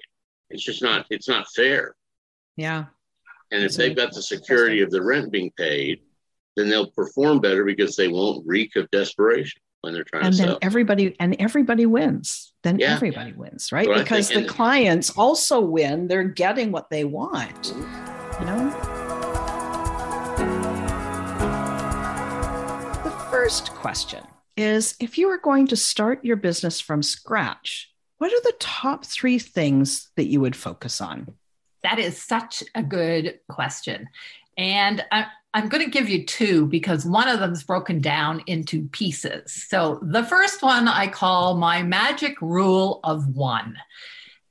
It's 0.50 0.64
just 0.64 0.84
not 0.84 1.06
it's 1.10 1.28
not 1.28 1.48
fair. 1.56 1.96
Yeah. 2.56 2.86
And 3.52 3.64
if 3.64 3.74
they've 3.74 3.96
got 3.96 4.14
the 4.14 4.22
security 4.22 4.82
of 4.82 4.92
the 4.92 5.04
rent 5.04 5.32
being 5.32 5.52
paid, 5.58 6.02
then 6.56 6.70
they'll 6.70 6.92
perform 6.92 7.40
better 7.40 7.66
because 7.66 7.96
they 7.96 8.08
won't 8.08 8.46
reek 8.46 8.76
of 8.76 8.90
desperation 8.92 9.62
when 9.84 9.94
they're 9.94 10.04
trying 10.04 10.26
and 10.26 10.34
to 10.34 10.38
then 10.40 10.48
sell. 10.50 10.60
everybody 10.62 11.16
and 11.20 11.36
everybody 11.40 11.86
wins. 11.86 12.54
Then 12.64 12.80
yeah. 12.80 12.94
everybody 12.94 13.34
wins 13.34 13.72
right? 13.72 13.88
Because 13.94 14.30
the 14.30 14.46
clients 14.46 15.10
also 15.12 15.60
win. 15.60 16.08
They're 16.08 16.24
getting 16.24 16.72
what 16.72 16.90
they 16.90 17.04
want 17.04 17.74
you 18.40 18.46
know? 18.46 18.70
The 23.04 23.12
first 23.30 23.72
question 23.76 24.24
is 24.58 24.96
if 25.00 25.18
you 25.18 25.30
are 25.30 25.38
going 25.38 25.68
to 25.68 25.76
start 25.76 26.24
your 26.24 26.36
business 26.36 26.80
from 26.80 27.04
scratch 27.04 27.90
what 28.20 28.32
are 28.32 28.42
the 28.42 28.56
top 28.60 29.04
three 29.04 29.38
things 29.38 30.10
that 30.16 30.28
you 30.28 30.40
would 30.40 30.56
focus 30.56 31.02
on? 31.02 31.34
That 31.82 32.00
is 32.00 32.22
such 32.22 32.64
a 32.74 32.82
good 32.82 33.40
question 33.50 34.08
and 34.58 35.04
I, 35.12 35.26
I'm 35.54 35.70
going 35.70 35.84
to 35.84 35.90
give 35.90 36.10
you 36.10 36.26
two 36.26 36.66
because 36.66 37.06
one 37.06 37.28
of 37.28 37.40
them 37.40 37.54
is 37.54 37.64
broken 37.64 38.02
down 38.02 38.42
into 38.48 38.88
pieces. 38.88 39.54
So 39.70 40.00
the 40.02 40.24
first 40.24 40.64
one 40.64 40.88
I 40.88 41.08
call 41.08 41.58
my 41.58 41.84
magic 41.84 42.42
rule 42.42 43.00
of 43.04 43.28
one. 43.28 43.78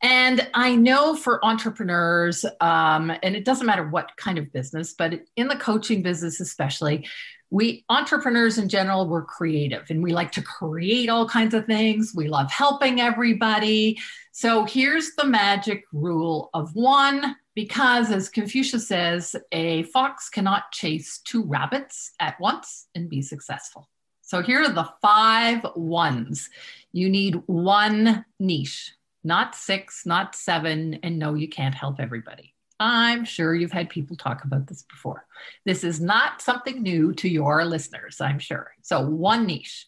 And 0.01 0.49
I 0.55 0.75
know 0.75 1.15
for 1.15 1.45
entrepreneurs, 1.45 2.45
um, 2.61 3.13
and 3.23 3.37
it 3.37 3.45
doesn't 3.45 3.67
matter 3.67 3.89
what 3.89 4.17
kind 4.17 4.37
of 4.37 4.53
business, 4.53 4.95
but 4.95 5.21
in 5.37 5.47
the 5.49 5.57
coaching 5.57 6.03
business 6.03 6.41
especially, 6.41 7.07
we 7.53 7.85
entrepreneurs 7.91 8.57
in 8.57 8.67
general, 8.67 9.07
we're 9.07 9.27
creative 9.27 9.85
and 9.91 10.03
we 10.03 10.15
like 10.15 10.33
to 10.33 10.41
create 10.41 11.11
all 11.11 11.29
kinds 11.29 11.53
of 11.53 11.67
things. 11.67 12.15
We 12.17 12.27
love 12.27 12.51
helping 12.51 12.99
everybody. 12.99 13.99
So 14.33 14.65
here's 14.65 15.15
the 15.17 15.27
magic 15.27 15.85
rule 15.93 16.49
of 16.55 16.75
one 16.75 17.37
because, 17.55 18.11
as 18.11 18.31
Confucius 18.31 18.89
says, 18.89 19.37
a 19.53 19.83
fox 19.83 20.31
cannot 20.31 20.73
chase 20.73 21.19
two 21.19 21.45
rabbits 21.45 22.13
at 22.21 22.41
once 22.41 22.87
and 22.95 23.11
be 23.11 23.21
successful. 23.21 23.87
So 24.23 24.41
here 24.41 24.63
are 24.63 24.73
the 24.73 24.89
five 25.03 25.61
ones. 25.77 26.49
You 26.93 27.11
need 27.11 27.43
one 27.45 28.25
niche, 28.41 28.93
not 29.25 29.55
six, 29.55 30.07
not 30.07 30.35
seven, 30.35 31.01
and 31.03 31.19
no, 31.19 31.35
you 31.35 31.49
can't 31.49 31.75
help 31.75 32.01
everybody. 32.01 32.52
I'm 32.83 33.25
sure 33.25 33.55
you've 33.55 33.73
had 33.73 33.91
people 33.91 34.17
talk 34.17 34.45
about 34.45 34.67
this 34.67 34.83
before. 34.83 35.25
This 35.65 35.85
is 35.85 36.01
not 36.01 36.43
something 36.43 36.83
new 36.83 37.13
to 37.15 37.29
your 37.29 37.65
listeners, 37.65 38.21
I'm 38.21 38.39
sure. 38.39 38.73
So, 38.83 39.07
one 39.07 39.47
niche. 39.47 39.87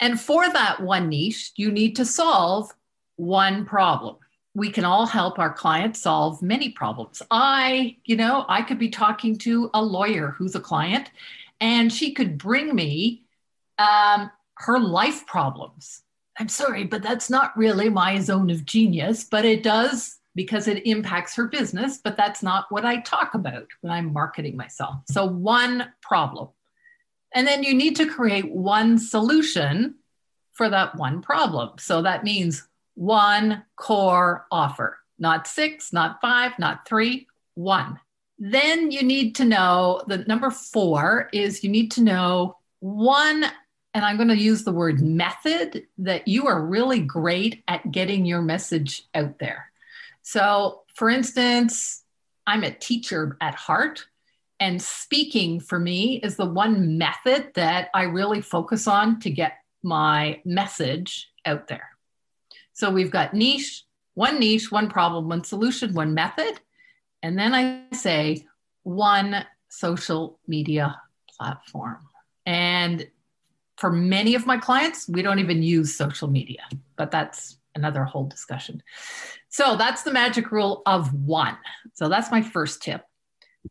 And 0.00 0.18
for 0.18 0.50
that 0.50 0.80
one 0.80 1.10
niche, 1.10 1.52
you 1.56 1.70
need 1.70 1.96
to 1.96 2.04
solve 2.06 2.72
one 3.16 3.66
problem 3.66 4.16
we 4.54 4.70
can 4.70 4.84
all 4.84 5.06
help 5.06 5.38
our 5.38 5.52
clients 5.52 6.00
solve 6.00 6.42
many 6.42 6.70
problems. 6.70 7.22
I, 7.30 7.96
you 8.04 8.16
know, 8.16 8.44
I 8.48 8.62
could 8.62 8.78
be 8.78 8.88
talking 8.88 9.38
to 9.38 9.70
a 9.74 9.82
lawyer 9.82 10.30
who's 10.30 10.54
a 10.54 10.60
client, 10.60 11.10
and 11.60 11.92
she 11.92 12.12
could 12.12 12.36
bring 12.36 12.74
me 12.74 13.24
um, 13.78 14.30
her 14.54 14.78
life 14.78 15.26
problems. 15.26 16.02
I'm 16.38 16.48
sorry, 16.48 16.84
but 16.84 17.02
that's 17.02 17.30
not 17.30 17.56
really 17.56 17.88
my 17.88 18.18
zone 18.18 18.50
of 18.50 18.64
genius, 18.64 19.24
but 19.24 19.44
it 19.44 19.62
does 19.62 20.18
because 20.34 20.68
it 20.68 20.86
impacts 20.86 21.34
her 21.36 21.48
business. 21.48 21.98
But 22.02 22.16
that's 22.16 22.42
not 22.42 22.66
what 22.70 22.84
I 22.84 23.00
talk 23.00 23.34
about 23.34 23.66
when 23.80 23.92
I'm 23.92 24.12
marketing 24.12 24.56
myself. 24.56 24.96
So, 25.10 25.26
one 25.26 25.92
problem. 26.02 26.48
And 27.34 27.46
then 27.46 27.62
you 27.62 27.74
need 27.74 27.96
to 27.96 28.06
create 28.06 28.50
one 28.50 28.98
solution 28.98 29.96
for 30.52 30.68
that 30.68 30.96
one 30.96 31.22
problem. 31.22 31.70
So 31.78 32.02
that 32.02 32.24
means 32.24 32.66
one 32.94 33.64
core 33.76 34.46
offer, 34.50 34.98
not 35.18 35.46
six, 35.46 35.92
not 35.92 36.20
five, 36.20 36.52
not 36.58 36.86
three, 36.86 37.28
one. 37.54 37.98
Then 38.38 38.90
you 38.90 39.02
need 39.02 39.36
to 39.36 39.44
know 39.44 40.02
the 40.06 40.18
number 40.18 40.50
four 40.50 41.28
is 41.32 41.62
you 41.62 41.70
need 41.70 41.92
to 41.92 42.02
know 42.02 42.58
one, 42.80 43.44
and 43.94 44.04
I'm 44.04 44.16
going 44.16 44.28
to 44.28 44.36
use 44.36 44.64
the 44.64 44.72
word 44.72 45.00
method 45.00 45.86
that 45.98 46.26
you 46.26 46.46
are 46.46 46.64
really 46.64 47.00
great 47.00 47.62
at 47.68 47.90
getting 47.90 48.24
your 48.24 48.42
message 48.42 49.04
out 49.14 49.38
there. 49.38 49.69
So, 50.22 50.82
for 50.94 51.10
instance, 51.10 52.04
I'm 52.46 52.64
a 52.64 52.70
teacher 52.70 53.36
at 53.40 53.54
heart. 53.54 54.04
And 54.58 54.80
speaking 54.80 55.60
for 55.60 55.78
me 55.78 56.20
is 56.22 56.36
the 56.36 56.46
one 56.46 56.98
method 56.98 57.52
that 57.54 57.88
I 57.94 58.02
really 58.02 58.42
focus 58.42 58.86
on 58.86 59.20
to 59.20 59.30
get 59.30 59.54
my 59.82 60.40
message 60.44 61.30
out 61.46 61.68
there. 61.68 61.88
So 62.72 62.90
we've 62.90 63.10
got 63.10 63.34
niche, 63.34 63.84
one 64.14 64.38
niche, 64.38 64.70
one 64.70 64.88
problem, 64.88 65.28
one 65.28 65.44
solution, 65.44 65.94
one 65.94 66.12
method. 66.12 66.60
And 67.22 67.38
then 67.38 67.54
I 67.54 67.84
say 67.94 68.46
one 68.82 69.46
social 69.68 70.38
media 70.46 71.00
platform. 71.38 71.98
And 72.44 73.08
for 73.76 73.90
many 73.90 74.34
of 74.34 74.46
my 74.46 74.58
clients, 74.58 75.08
we 75.08 75.22
don't 75.22 75.38
even 75.38 75.62
use 75.62 75.94
social 75.94 76.28
media, 76.28 76.62
but 76.96 77.10
that's 77.10 77.56
another 77.74 78.04
whole 78.04 78.26
discussion. 78.26 78.82
So 79.50 79.76
that's 79.76 80.02
the 80.02 80.12
magic 80.12 80.52
rule 80.52 80.82
of 80.86 81.12
one. 81.12 81.58
So 81.94 82.08
that's 82.08 82.30
my 82.30 82.40
first 82.40 82.82
tip. 82.82 83.04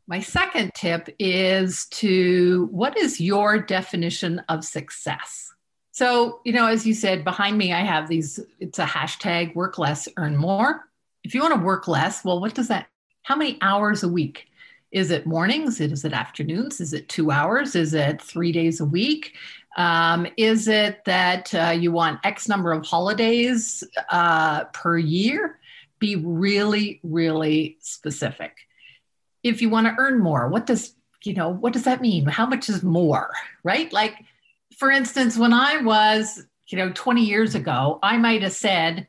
My 0.07 0.19
second 0.19 0.73
tip 0.75 1.09
is 1.17 1.87
to 1.87 2.67
what 2.71 2.97
is 2.97 3.19
your 3.19 3.59
definition 3.59 4.41
of 4.49 4.63
success? 4.63 5.51
So, 5.91 6.41
you 6.45 6.53
know, 6.53 6.67
as 6.67 6.85
you 6.85 6.93
said, 6.93 7.23
behind 7.23 7.57
me, 7.57 7.73
I 7.73 7.81
have 7.81 8.07
these, 8.07 8.39
it's 8.59 8.79
a 8.79 8.85
hashtag 8.85 9.55
work 9.55 9.77
less, 9.79 10.07
earn 10.17 10.37
more. 10.37 10.85
If 11.23 11.33
you 11.33 11.41
want 11.41 11.55
to 11.55 11.65
work 11.65 11.87
less, 11.87 12.23
well, 12.23 12.39
what 12.39 12.53
does 12.53 12.67
that, 12.67 12.87
how 13.23 13.35
many 13.35 13.57
hours 13.61 14.03
a 14.03 14.07
week? 14.07 14.47
Is 14.91 15.11
it 15.11 15.25
mornings? 15.25 15.79
Is 15.81 16.05
it 16.05 16.13
afternoons? 16.13 16.81
Is 16.81 16.93
it 16.93 17.09
two 17.09 17.31
hours? 17.31 17.75
Is 17.75 17.93
it 17.93 18.21
three 18.21 18.51
days 18.51 18.79
a 18.79 18.85
week? 18.85 19.35
Um, 19.77 20.25
is 20.35 20.67
it 20.67 21.05
that 21.05 21.53
uh, 21.53 21.71
you 21.71 21.91
want 21.91 22.19
X 22.23 22.47
number 22.47 22.71
of 22.71 22.85
holidays 22.85 23.83
uh, 24.09 24.65
per 24.65 24.97
year? 24.97 25.58
Be 25.99 26.15
really, 26.15 26.99
really 27.03 27.77
specific. 27.81 28.55
If 29.43 29.61
you 29.61 29.69
want 29.69 29.87
to 29.87 29.95
earn 29.97 30.19
more, 30.19 30.47
what 30.49 30.65
does 30.65 30.95
you 31.23 31.33
know 31.33 31.49
what 31.49 31.73
does 31.73 31.83
that 31.83 32.01
mean? 32.01 32.25
How 32.25 32.45
much 32.45 32.69
is 32.69 32.83
more? 32.83 33.33
Right? 33.63 33.91
Like 33.91 34.15
for 34.77 34.89
instance, 34.89 35.37
when 35.37 35.51
I 35.51 35.81
was, 35.81 36.41
you 36.67 36.77
know, 36.77 36.91
20 36.93 37.25
years 37.25 37.55
ago, 37.55 37.99
I 38.01 38.17
might 38.17 38.43
have 38.43 38.53
said 38.53 39.07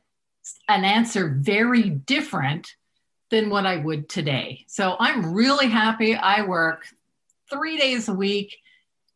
an 0.68 0.84
answer 0.84 1.36
very 1.38 1.90
different 1.90 2.74
than 3.30 3.50
what 3.50 3.66
I 3.66 3.76
would 3.76 4.08
today. 4.08 4.64
So 4.66 4.96
I'm 4.98 5.32
really 5.32 5.68
happy. 5.68 6.16
I 6.16 6.42
work 6.42 6.86
three 7.48 7.78
days 7.78 8.08
a 8.08 8.14
week. 8.14 8.56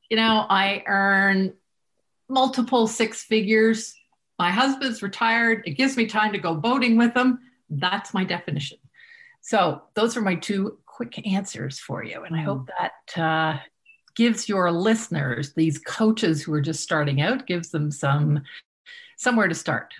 You 0.09 0.17
know, 0.17 0.47
I 0.49 0.85
earn 0.87 1.55
multiple 2.29 2.87
six 2.87 3.25
figures. 3.25 3.95
My 4.39 4.51
husband's 4.51 5.03
retired. 5.03 5.65
It 5.67 5.73
gives 5.73 5.97
me 5.97 6.07
time 6.07 6.33
to 6.33 6.39
go 6.39 6.55
boating 6.55 6.97
with 6.97 7.17
him. 7.17 7.41
That's 7.79 8.15
my 8.15 8.25
definition. 8.25 8.79
So 9.41 9.83
those 9.95 10.17
are 10.17 10.23
my 10.23 10.37
two 10.37 10.79
quick 10.87 11.27
answers 11.27 11.79
for 11.79 12.03
you. 12.03 12.23
And 12.23 12.35
I 12.35 12.43
hope 12.43 12.69
mm. 12.69 12.69
that 12.79 13.23
uh, 13.23 13.61
gives 14.15 14.49
your 14.49 14.71
listeners, 14.73 15.53
these 15.53 15.79
coaches 15.79 16.43
who 16.43 16.53
are 16.55 16.61
just 16.61 16.83
starting 16.83 17.21
out, 17.21 17.47
gives 17.47 17.71
them 17.71 17.91
some 17.91 18.43
somewhere 19.17 19.49
to 19.49 19.55
start. 19.55 19.93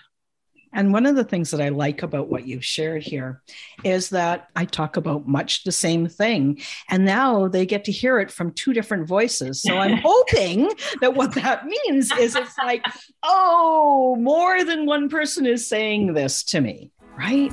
And 0.75 0.91
one 0.91 1.05
of 1.05 1.15
the 1.15 1.23
things 1.23 1.51
that 1.51 1.61
I 1.61 1.69
like 1.69 2.03
about 2.03 2.27
what 2.27 2.45
you've 2.45 2.65
shared 2.65 3.01
here 3.01 3.41
is 3.85 4.09
that 4.09 4.49
I 4.57 4.65
talk 4.65 4.97
about 4.97 5.25
much 5.25 5.63
the 5.63 5.71
same 5.71 6.07
thing. 6.07 6.61
And 6.89 7.05
now 7.05 7.47
they 7.47 7.65
get 7.65 7.85
to 7.85 7.93
hear 7.93 8.19
it 8.19 8.29
from 8.29 8.51
two 8.51 8.73
different 8.73 9.07
voices. 9.07 9.61
So 9.61 9.77
I'm 9.77 9.97
hoping 10.03 10.69
that 10.99 11.15
what 11.15 11.33
that 11.35 11.65
means 11.65 12.11
is 12.19 12.35
it's 12.35 12.57
like, 12.57 12.85
oh, 13.23 14.17
more 14.19 14.65
than 14.65 14.85
one 14.85 15.07
person 15.07 15.45
is 15.45 15.65
saying 15.65 16.13
this 16.13 16.43
to 16.45 16.59
me, 16.59 16.91
right? 17.17 17.51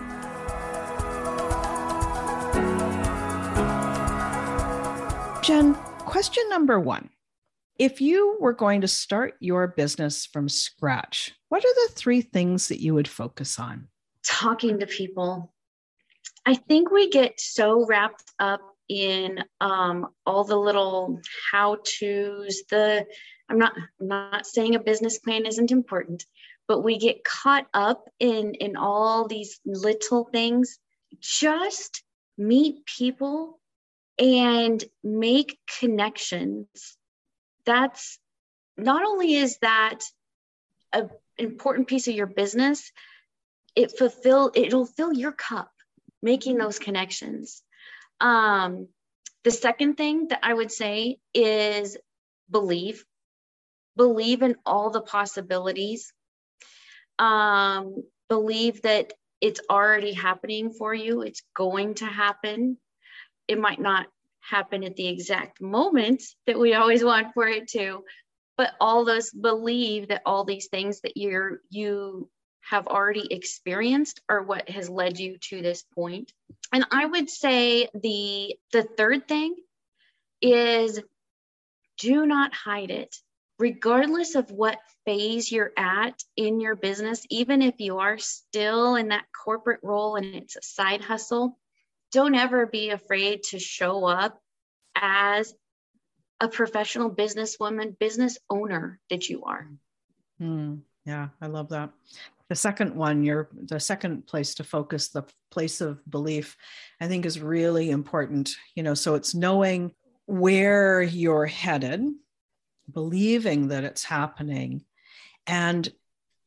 Jen, 5.43 5.75
question 6.05 6.49
number 6.49 6.79
one 6.79 7.11
if 7.79 8.01
you 8.01 8.37
were 8.39 8.53
going 8.53 8.83
to 8.83 8.89
start 8.89 9.35
your 9.41 9.67
business 9.67 10.27
from 10.27 10.49
scratch, 10.49 11.35
what 11.49 11.65
are 11.65 11.75
the 11.89 11.93
three 11.95 12.21
things 12.21 12.69
that 12.69 12.81
you 12.81 12.95
would 12.95 13.09
focus 13.09 13.59
on? 13.59 13.89
Talking 14.25 14.79
to 14.79 14.87
people. 14.87 15.53
I 16.47 16.55
think 16.55 16.91
we 16.91 17.11
get 17.11 17.41
so 17.41 17.85
wrapped 17.87 18.31
up 18.39 18.61
in 18.89 19.43
um, 19.61 20.09
all 20.27 20.45
the 20.45 20.57
little 20.57 21.21
how 21.51 21.79
to's. 21.85 22.63
The 22.71 23.07
I'm 23.49 23.59
not 23.59 23.73
I'm 24.01 24.09
not 24.09 24.47
saying 24.47 24.75
a 24.75 24.81
business 24.81 25.19
plan 25.19 25.47
isn't 25.47 25.73
important, 25.73 26.25
but 26.69 26.81
we 26.81 26.99
get 26.99 27.25
caught 27.25 27.67
up 27.75 28.09
in 28.19 28.55
in 28.55 28.77
all 28.77 29.27
these 29.27 29.61
little 29.65 30.25
things. 30.25 30.79
Just 31.21 32.03
meet 32.39 32.87
people 32.87 33.61
and 34.19 34.83
make 35.03 35.59
connections 35.81 36.97
that's 37.65 38.19
not 38.77 39.05
only 39.05 39.35
is 39.35 39.59
that 39.59 40.01
an 40.93 41.11
important 41.39 41.89
piece 41.89 42.09
of 42.09 42.15
your 42.15 42.27
business, 42.27 42.93
it 43.75 43.97
fulfill 43.97 44.51
it'll 44.55 44.87
fill 44.87 45.13
your 45.13 45.33
cup 45.33 45.71
making 46.23 46.59
those 46.59 46.79
connections. 46.79 47.63
Um, 48.21 48.89
the 49.45 49.51
second 49.51 49.97
thing 49.97 50.29
that 50.29 50.41
I 50.43 50.55
would 50.55 50.71
say 50.71 51.19
is 51.35 51.97
believe, 52.51 53.05
believe 53.97 54.43
in 54.43 54.57
all 54.65 54.91
the 54.91 55.01
possibilities. 55.01 56.13
Um, 57.23 58.03
believe 58.29 58.83
that 58.83 59.13
it's 59.41 59.61
already 59.71 60.13
happening 60.13 60.71
for 60.73 60.95
you. 60.95 61.23
It's 61.23 61.43
going 61.55 61.95
to 61.95 62.07
happen. 62.07 62.79
It 63.49 63.59
might 63.59 63.81
not 63.81 64.07
happen 64.41 64.85
at 64.85 64.97
the 64.97 65.09
exact 65.09 65.61
moment 65.61 66.23
that 66.47 66.59
we 66.59 66.75
always 66.75 67.05
want 67.05 67.33
for 67.35 67.47
it 67.47 67.69
to 67.69 68.03
but 68.57 68.73
all 68.81 69.05
those 69.05 69.31
believe 69.31 70.09
that 70.09 70.23
all 70.27 70.45
these 70.45 70.69
things 70.69 71.01
that 71.01 71.17
you're 71.17 71.61
you 71.71 72.29
have 72.61 72.87
already 72.87 73.27
experienced 73.33 74.21
are 74.29 74.43
what 74.43 74.69
has 74.69 74.89
led 74.89 75.19
you 75.19 75.37
to 75.39 75.63
this 75.63 75.85
point. 75.95 76.33
and 76.73 76.87
i 76.91 77.05
would 77.05 77.29
say 77.29 77.89
the 77.95 78.57
the 78.73 78.83
third 78.83 79.27
thing 79.27 79.55
is 80.41 81.01
do 81.99 82.27
not 82.27 82.53
hide 82.55 82.91
it 82.91 83.17
regardless 83.63 84.35
of 84.35 84.51
what 84.51 84.77
phase 85.05 85.53
you're 85.53 85.73
at 85.77 86.21
in 86.37 86.61
your 86.61 86.75
business 86.75 87.25
even 87.31 87.63
if 87.63 87.75
you 87.79 87.99
are 87.99 88.19
still 88.19 88.97
in 88.97 89.09
that 89.09 89.25
corporate 89.45 89.81
role 89.83 90.17
and 90.17 90.27
it's 90.35 90.57
a 90.57 90.63
side 90.63 91.01
hustle 91.01 91.57
don't 92.13 92.35
ever 92.35 92.67
be 92.67 92.91
afraid 92.91 93.43
to 93.43 93.59
show 93.59 94.05
up 94.05 94.39
as 94.95 95.55
a 96.41 96.49
professional 96.49 97.09
businesswoman, 97.09 97.97
business 97.99 98.37
owner 98.51 99.01
that 99.11 99.29
you 99.29 99.45
are. 99.45 99.69
Mm, 100.41 100.81
yeah, 101.07 101.29
I 101.41 101.47
love 101.47 101.69
that. 101.71 101.91
The 102.49 102.57
second 102.57 102.95
one, 102.95 103.23
your 103.23 103.49
the 103.55 103.81
second 103.81 104.27
place 104.27 104.55
to 104.57 104.65
focus, 104.65 105.09
the 105.09 105.25
place 105.51 105.81
of 105.81 106.01
belief, 106.11 106.57
I 107.01 107.07
think 107.07 107.25
is 107.25 107.41
really 107.41 107.91
important. 107.91 108.51
You 108.75 108.83
know, 108.83 108.95
so 108.95 109.15
it's 109.15 109.35
knowing 109.35 109.93
where 110.27 111.01
you're 111.01 111.47
headed, 111.47 112.05
believing 112.91 113.69
that 113.69 113.85
it's 113.85 114.05
happening. 114.05 114.85
And 115.47 115.91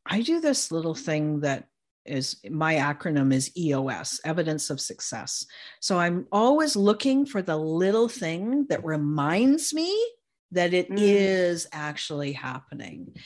I 0.04 0.22
do 0.22 0.40
this 0.40 0.70
little 0.70 0.94
thing 0.94 1.40
that 1.40 1.68
is 2.04 2.36
my 2.48 2.74
acronym 2.74 3.32
is 3.32 3.56
EOS, 3.56 4.20
evidence 4.24 4.70
of 4.70 4.80
success. 4.80 5.44
So 5.80 5.98
I'm 5.98 6.26
always 6.30 6.76
looking 6.76 7.26
for 7.26 7.42
the 7.42 7.56
little 7.56 8.08
thing 8.08 8.66
that 8.68 8.84
reminds 8.84 9.74
me 9.74 9.92
that 10.52 10.72
it 10.72 10.90
mm. 10.90 10.98
is 10.98 11.66
actually 11.72 12.32
happening. 12.32 13.16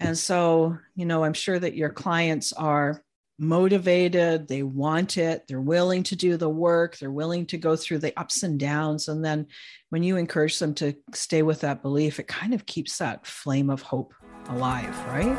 And 0.00 0.18
so, 0.18 0.76
you 0.96 1.06
know, 1.06 1.24
I'm 1.24 1.32
sure 1.32 1.58
that 1.58 1.76
your 1.76 1.90
clients 1.90 2.52
are 2.52 3.04
motivated, 3.38 4.48
they 4.48 4.62
want 4.62 5.18
it, 5.18 5.44
they're 5.48 5.60
willing 5.60 6.02
to 6.04 6.16
do 6.16 6.36
the 6.36 6.48
work, 6.48 6.98
they're 6.98 7.10
willing 7.10 7.46
to 7.46 7.56
go 7.56 7.76
through 7.76 7.98
the 7.98 8.18
ups 8.18 8.42
and 8.42 8.58
downs. 8.58 9.08
And 9.08 9.24
then 9.24 9.46
when 9.90 10.02
you 10.02 10.16
encourage 10.16 10.58
them 10.58 10.74
to 10.74 10.94
stay 11.12 11.42
with 11.42 11.60
that 11.60 11.82
belief, 11.82 12.20
it 12.20 12.28
kind 12.28 12.54
of 12.54 12.66
keeps 12.66 12.98
that 12.98 13.26
flame 13.26 13.70
of 13.70 13.82
hope 13.82 14.14
alive, 14.48 14.96
right? 15.06 15.36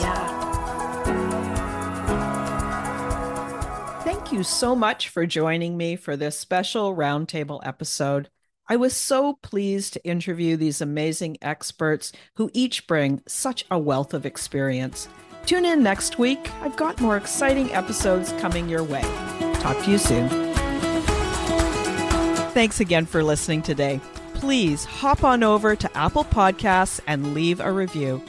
Yeah. 0.00 0.42
Thank 4.04 4.32
you 4.32 4.42
so 4.42 4.74
much 4.74 5.08
for 5.08 5.26
joining 5.26 5.76
me 5.76 5.96
for 5.96 6.16
this 6.16 6.38
special 6.38 6.96
roundtable 6.96 7.60
episode. 7.64 8.30
I 8.68 8.76
was 8.76 8.96
so 8.96 9.38
pleased 9.42 9.92
to 9.92 10.04
interview 10.04 10.56
these 10.56 10.80
amazing 10.80 11.36
experts 11.42 12.12
who 12.36 12.50
each 12.54 12.86
bring 12.86 13.20
such 13.26 13.66
a 13.70 13.78
wealth 13.78 14.14
of 14.14 14.24
experience. 14.24 15.08
Tune 15.46 15.64
in 15.64 15.82
next 15.82 16.18
week. 16.18 16.50
I've 16.62 16.76
got 16.76 17.00
more 17.00 17.16
exciting 17.16 17.72
episodes 17.72 18.32
coming 18.40 18.68
your 18.68 18.84
way. 18.84 19.02
Talk 19.54 19.82
to 19.84 19.90
you 19.90 19.98
soon. 19.98 20.28
Thanks 22.52 22.80
again 22.80 23.06
for 23.06 23.24
listening 23.24 23.62
today. 23.62 24.00
Please 24.34 24.84
hop 24.84 25.24
on 25.24 25.42
over 25.42 25.74
to 25.76 25.96
Apple 25.96 26.24
Podcasts 26.24 27.00
and 27.06 27.34
leave 27.34 27.60
a 27.60 27.72
review. 27.72 28.22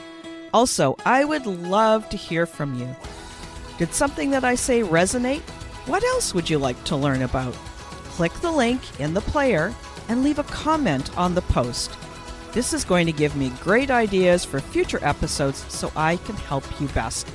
Also, 0.53 0.95
I 1.05 1.25
would 1.25 1.45
love 1.45 2.07
to 2.09 2.17
hear 2.17 2.45
from 2.45 2.79
you. 2.79 2.95
Did 3.77 3.93
something 3.93 4.29
that 4.31 4.43
I 4.43 4.55
say 4.55 4.81
resonate? 4.81 5.41
What 5.87 6.03
else 6.03 6.33
would 6.33 6.49
you 6.49 6.57
like 6.59 6.81
to 6.85 6.95
learn 6.95 7.23
about? 7.23 7.53
Click 8.13 8.33
the 8.35 8.51
link 8.51 8.81
in 8.99 9.13
the 9.13 9.21
player 9.21 9.73
and 10.07 10.23
leave 10.23 10.39
a 10.39 10.43
comment 10.43 11.15
on 11.17 11.35
the 11.35 11.41
post. 11.41 11.91
This 12.53 12.71
is 12.71 12.85
going 12.85 13.07
to 13.07 13.11
give 13.11 13.35
me 13.35 13.51
great 13.61 13.89
ideas 13.89 14.45
for 14.45 14.59
future 14.59 14.99
episodes 15.01 15.65
so 15.73 15.91
I 15.95 16.17
can 16.17 16.35
help 16.35 16.63
you 16.79 16.87
best. 16.89 17.27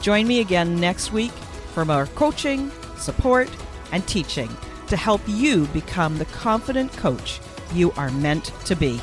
Join 0.00 0.28
me 0.28 0.38
again 0.38 0.76
next 0.80 1.12
week 1.12 1.32
for 1.74 1.84
more 1.84 2.06
coaching, 2.14 2.70
support, 2.96 3.50
and 3.90 4.06
teaching 4.06 4.48
to 4.86 4.96
help 4.96 5.20
you 5.26 5.66
become 5.68 6.16
the 6.16 6.26
confident 6.26 6.92
coach 6.92 7.40
you 7.72 7.90
are 7.92 8.10
meant 8.10 8.52
to 8.66 8.76
be. 8.76 9.00